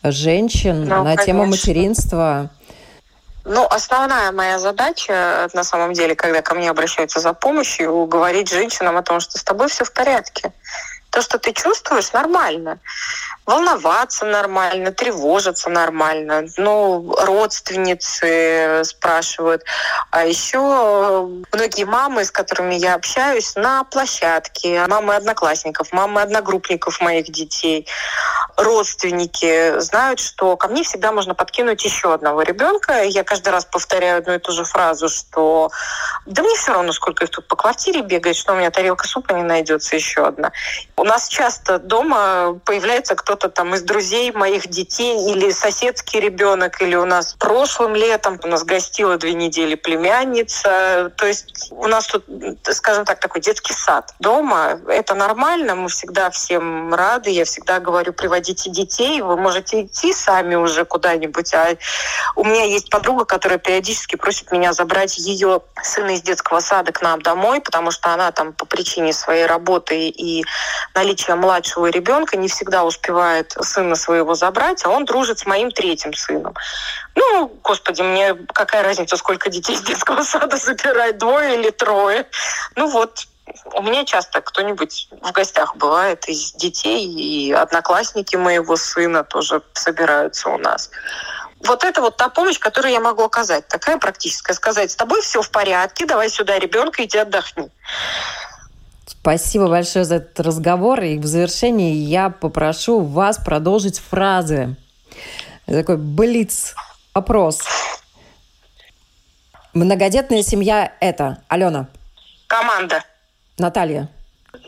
женщин 0.04 0.82
ну, 0.82 1.04
на 1.04 1.04
конечно. 1.04 1.26
тему 1.26 1.46
материнства. 1.46 2.50
Ну, 3.44 3.66
основная 3.66 4.32
моя 4.32 4.58
задача, 4.60 5.50
на 5.54 5.64
самом 5.64 5.94
деле, 5.94 6.16
когда 6.16 6.42
ко 6.42 6.56
мне 6.56 6.70
обращаются 6.70 7.20
за 7.20 7.34
помощью, 7.34 8.06
говорить 8.08 8.50
женщинам 8.50 8.98
о 8.98 9.04
том, 9.04 9.20
что 9.20 9.38
с 9.38 9.44
тобой 9.44 9.70
все 9.70 9.86
в 9.86 9.94
порядке. 9.94 10.52
То, 11.12 11.22
что 11.22 11.38
ты 11.38 11.54
чувствуешь, 11.54 12.12
нормально 12.12 12.80
волноваться 13.46 14.26
нормально, 14.26 14.92
тревожиться 14.92 15.70
нормально. 15.70 16.46
Ну, 16.58 17.16
родственницы 17.18 18.82
спрашивают. 18.84 19.64
А 20.12 20.26
еще 20.26 21.30
многие 21.52 21.86
мамы, 21.86 22.26
с 22.26 22.32
которыми 22.32 22.76
я 22.76 22.96
общаюсь 22.96 23.56
на 23.56 23.84
площадке, 23.84 24.86
мамы 24.88 25.16
одноклассников, 25.16 25.92
мамы 25.92 26.22
одногруппников 26.22 27.02
моих 27.02 27.32
детей, 27.32 27.88
родственники 28.58 29.80
знают, 29.80 30.20
что 30.20 30.56
ко 30.58 30.68
мне 30.68 30.84
всегда 30.84 31.12
можно 31.12 31.36
подкинуть 31.36 31.84
еще 31.84 32.14
одного 32.14 32.42
ребенка. 32.42 33.04
Я 33.04 33.24
каждый 33.24 33.50
раз 33.50 33.66
повторяю 33.66 34.20
одну 34.20 34.36
и 34.36 34.40
ту 34.40 34.52
же 34.52 34.64
фразу, 34.64 35.10
что 35.10 35.70
да 36.26 36.42
мне 36.42 36.56
все 36.56 36.74
равно, 36.74 36.92
сколько 36.94 37.26
их 37.26 37.32
тут 37.32 37.48
по 37.48 37.56
квартире 37.56 38.02
бегает, 38.02 38.36
что 38.36 38.54
у 38.54 38.56
меня 38.56 38.72
тарелка 38.72 39.08
супа 39.08 39.34
не 39.34 39.44
найдется 39.44 39.96
еще 39.96 40.26
одна. 40.26 40.52
У 40.96 41.04
нас 41.04 41.28
часто 41.28 41.80
дома 41.80 42.60
появляется 42.66 43.16
кто 43.16 43.35
кто-то 43.36 43.50
там 43.54 43.76
из 43.76 43.82
друзей 43.82 44.32
моих 44.32 44.68
детей 44.68 45.30
или 45.30 45.52
соседский 45.52 46.22
ребенок, 46.22 46.82
или 46.82 46.96
у 46.96 47.06
нас 47.06 47.36
прошлым 47.38 47.94
летом 47.94 48.40
у 48.44 48.48
нас 48.48 48.64
гостила 48.64 49.18
две 49.18 49.34
недели 49.34 49.76
племянница. 49.76 51.12
То 51.18 51.28
есть 51.28 51.68
у 51.72 51.88
нас 51.88 52.08
тут, 52.08 52.26
скажем 52.72 53.04
так, 53.04 53.20
такой 53.20 53.42
детский 53.42 53.74
сад 53.74 54.14
дома. 54.20 54.80
Это 54.88 55.16
нормально, 55.16 55.76
мы 55.76 55.90
всегда 55.90 56.30
всем 56.30 56.94
рады. 56.94 57.30
Я 57.30 57.44
всегда 57.44 57.80
говорю, 57.80 58.14
приводите 58.14 58.70
детей, 58.70 59.22
вы 59.22 59.36
можете 59.36 59.84
идти 59.84 60.14
сами 60.14 60.56
уже 60.56 60.86
куда-нибудь. 60.86 61.54
А 61.54 61.76
у 62.36 62.46
меня 62.46 62.64
есть 62.64 62.90
подруга, 62.90 63.26
которая 63.26 63.60
периодически 63.60 64.16
просит 64.16 64.52
меня 64.52 64.72
забрать 64.72 65.18
ее 65.18 65.62
сына 65.84 66.12
из 66.12 66.22
детского 66.22 66.62
сада 66.62 66.94
к 66.94 67.02
нам 67.02 67.22
домой, 67.22 67.60
потому 67.60 67.92
что 67.92 68.14
она 68.14 68.32
там 68.32 68.54
по 68.54 68.66
причине 68.66 69.12
своей 69.12 69.46
работы 69.46 70.08
и 70.08 70.46
наличия 70.94 71.36
младшего 71.36 71.88
ребенка 71.88 72.38
не 72.38 72.48
всегда 72.48 72.86
успевает 72.86 73.25
успевает 73.26 73.56
сына 73.62 73.96
своего 73.96 74.36
забрать, 74.36 74.86
а 74.86 74.90
он 74.90 75.06
дружит 75.06 75.40
с 75.40 75.46
моим 75.46 75.72
третьим 75.72 76.14
сыном. 76.14 76.54
Ну, 77.16 77.48
господи, 77.64 78.02
мне 78.02 78.36
какая 78.54 78.84
разница, 78.84 79.18
сколько 79.18 79.50
детей 79.50 79.74
из 79.74 79.82
детского 79.82 80.24
сада 80.24 80.58
забирает, 80.58 81.18
двое 81.18 81.60
или 81.60 81.72
трое. 81.72 82.28
Ну 82.76 82.88
вот, 82.88 83.28
у 83.74 83.82
меня 83.82 84.06
часто 84.06 84.42
кто-нибудь 84.42 85.08
в 85.22 85.32
гостях 85.32 85.76
бывает 85.76 86.28
из 86.28 86.54
детей, 86.54 87.06
и 87.06 87.52
одноклассники 87.52 88.36
моего 88.36 88.76
сына 88.76 89.24
тоже 89.24 89.62
собираются 89.74 90.50
у 90.50 90.58
нас. 90.58 90.92
Вот 91.66 91.84
это 91.84 92.02
вот 92.02 92.18
та 92.18 92.30
помощь, 92.30 92.60
которую 92.60 92.92
я 92.92 93.00
могу 93.00 93.24
оказать. 93.24 93.68
Такая 93.68 93.98
практическая. 93.98 94.54
Сказать, 94.54 94.92
с 94.92 94.96
тобой 94.96 95.22
все 95.22 95.42
в 95.42 95.50
порядке, 95.50 96.06
давай 96.06 96.30
сюда 96.30 96.60
ребенка, 96.60 97.04
иди 97.04 97.18
отдохни. 97.18 97.72
Спасибо 99.26 99.68
большое 99.70 100.06
за 100.06 100.18
этот 100.18 100.40
разговор. 100.40 101.02
И 101.02 101.18
в 101.18 101.26
завершении 101.26 101.96
я 101.96 102.30
попрошу 102.30 103.00
вас 103.00 103.40
продолжить 103.40 103.98
фразы. 103.98 104.76
Такой 105.66 105.98
блиц 105.98 106.76
вопрос. 107.12 107.64
Многодетная 109.74 110.44
семья– 110.44 110.94
это? 111.00 111.42
Алена. 111.48 111.88
Команда. 112.46 113.04
Наталья. 113.58 114.10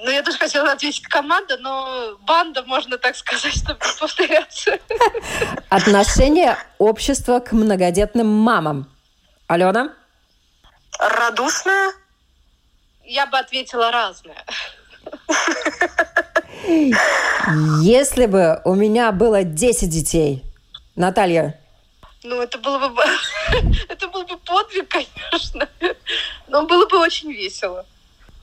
Ну, 0.03 0.09
я 0.09 0.23
тоже 0.23 0.39
хотела 0.39 0.71
ответить 0.71 1.03
команда, 1.03 1.57
но 1.59 2.17
банда, 2.21 2.63
можно 2.63 2.97
так 2.97 3.15
сказать, 3.15 3.53
чтобы 3.53 3.77
не 3.85 3.99
повторяться. 3.99 4.79
Отношение 5.69 6.57
общества 6.79 7.41
к 7.41 7.51
многодетным 7.51 8.25
мамам. 8.25 8.89
Алена? 9.45 9.93
Радушная 10.97 11.91
я 13.07 13.25
бы 13.25 13.37
ответила 13.39 13.91
разное. 13.91 14.45
Если 17.81 18.25
бы 18.25 18.61
у 18.65 18.75
меня 18.75 19.11
было 19.11 19.43
10 19.43 19.89
детей, 19.89 20.43
Наталья, 20.95 21.59
ну, 22.23 22.41
это 22.41 22.57
было 22.57 22.89
бы, 22.89 23.03
это 23.89 24.07
был 24.09 24.23
бы 24.25 24.37
подвиг, 24.37 24.89
конечно. 24.89 25.69
Но 26.47 26.63
было 26.63 26.85
бы 26.87 26.97
очень 26.99 27.31
весело. 27.31 27.85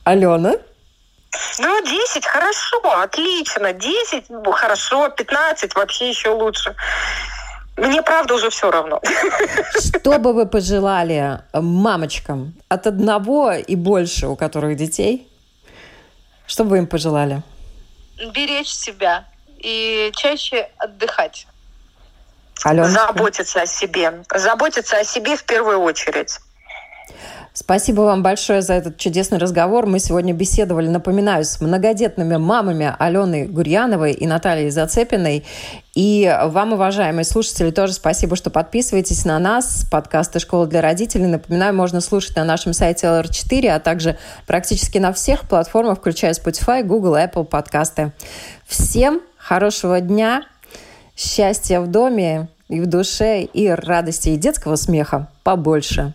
Алена? 0.04 0.54
Ну, 1.58 1.84
10 1.84 2.24
хорошо, 2.24 2.80
отлично. 3.02 3.72
10 3.72 4.30
ну, 4.30 4.52
хорошо, 4.52 5.10
15 5.10 5.74
вообще 5.74 6.08
еще 6.08 6.30
лучше. 6.30 6.74
Мне, 7.76 8.02
правда, 8.02 8.34
уже 8.34 8.50
все 8.50 8.70
равно. 8.70 9.00
Что 9.78 10.18
бы 10.18 10.32
вы 10.32 10.46
пожелали 10.46 11.40
мамочкам 11.52 12.54
от 12.68 12.86
одного 12.86 13.52
и 13.52 13.74
больше, 13.74 14.28
у 14.28 14.36
которых 14.36 14.76
детей? 14.76 15.28
Что 16.46 16.64
бы 16.64 16.70
вы 16.70 16.78
им 16.78 16.86
пожелали? 16.86 17.42
Беречь 18.32 18.72
себя 18.72 19.24
и 19.58 20.12
чаще 20.14 20.68
отдыхать. 20.78 21.46
Аленочка? 22.62 23.06
Заботиться 23.08 23.62
о 23.62 23.66
себе. 23.66 24.22
Заботиться 24.32 24.98
о 24.98 25.04
себе 25.04 25.36
в 25.36 25.44
первую 25.44 25.80
очередь. 25.80 26.38
Спасибо 27.56 28.00
вам 28.00 28.24
большое 28.24 28.62
за 28.62 28.74
этот 28.74 28.96
чудесный 28.96 29.38
разговор. 29.38 29.86
Мы 29.86 30.00
сегодня 30.00 30.34
беседовали, 30.34 30.88
напоминаю, 30.88 31.44
с 31.44 31.60
многодетными 31.60 32.36
мамами 32.36 32.92
Аленой 32.98 33.46
Гурьяновой 33.46 34.10
и 34.10 34.26
Натальей 34.26 34.70
Зацепиной. 34.70 35.44
И 35.94 36.36
вам, 36.46 36.72
уважаемые 36.72 37.24
слушатели, 37.24 37.70
тоже 37.70 37.92
спасибо, 37.92 38.34
что 38.34 38.50
подписываетесь 38.50 39.24
на 39.24 39.38
нас. 39.38 39.86
Подкасты 39.88 40.40
«Школа 40.40 40.66
для 40.66 40.80
родителей». 40.80 41.26
Напоминаю, 41.26 41.76
можно 41.76 42.00
слушать 42.00 42.34
на 42.34 42.42
нашем 42.42 42.72
сайте 42.72 43.06
LR4, 43.06 43.68
а 43.68 43.78
также 43.78 44.18
практически 44.48 44.98
на 44.98 45.12
всех 45.12 45.48
платформах, 45.48 45.98
включая 45.98 46.32
Spotify, 46.32 46.82
Google, 46.82 47.14
Apple 47.14 47.44
подкасты. 47.44 48.10
Всем 48.66 49.20
хорошего 49.38 50.00
дня, 50.00 50.42
счастья 51.16 51.78
в 51.78 51.86
доме 51.86 52.48
и 52.68 52.80
в 52.80 52.86
душе, 52.86 53.42
и 53.42 53.68
радости, 53.68 54.30
и 54.30 54.36
детского 54.36 54.74
смеха 54.74 55.28
побольше. 55.44 56.14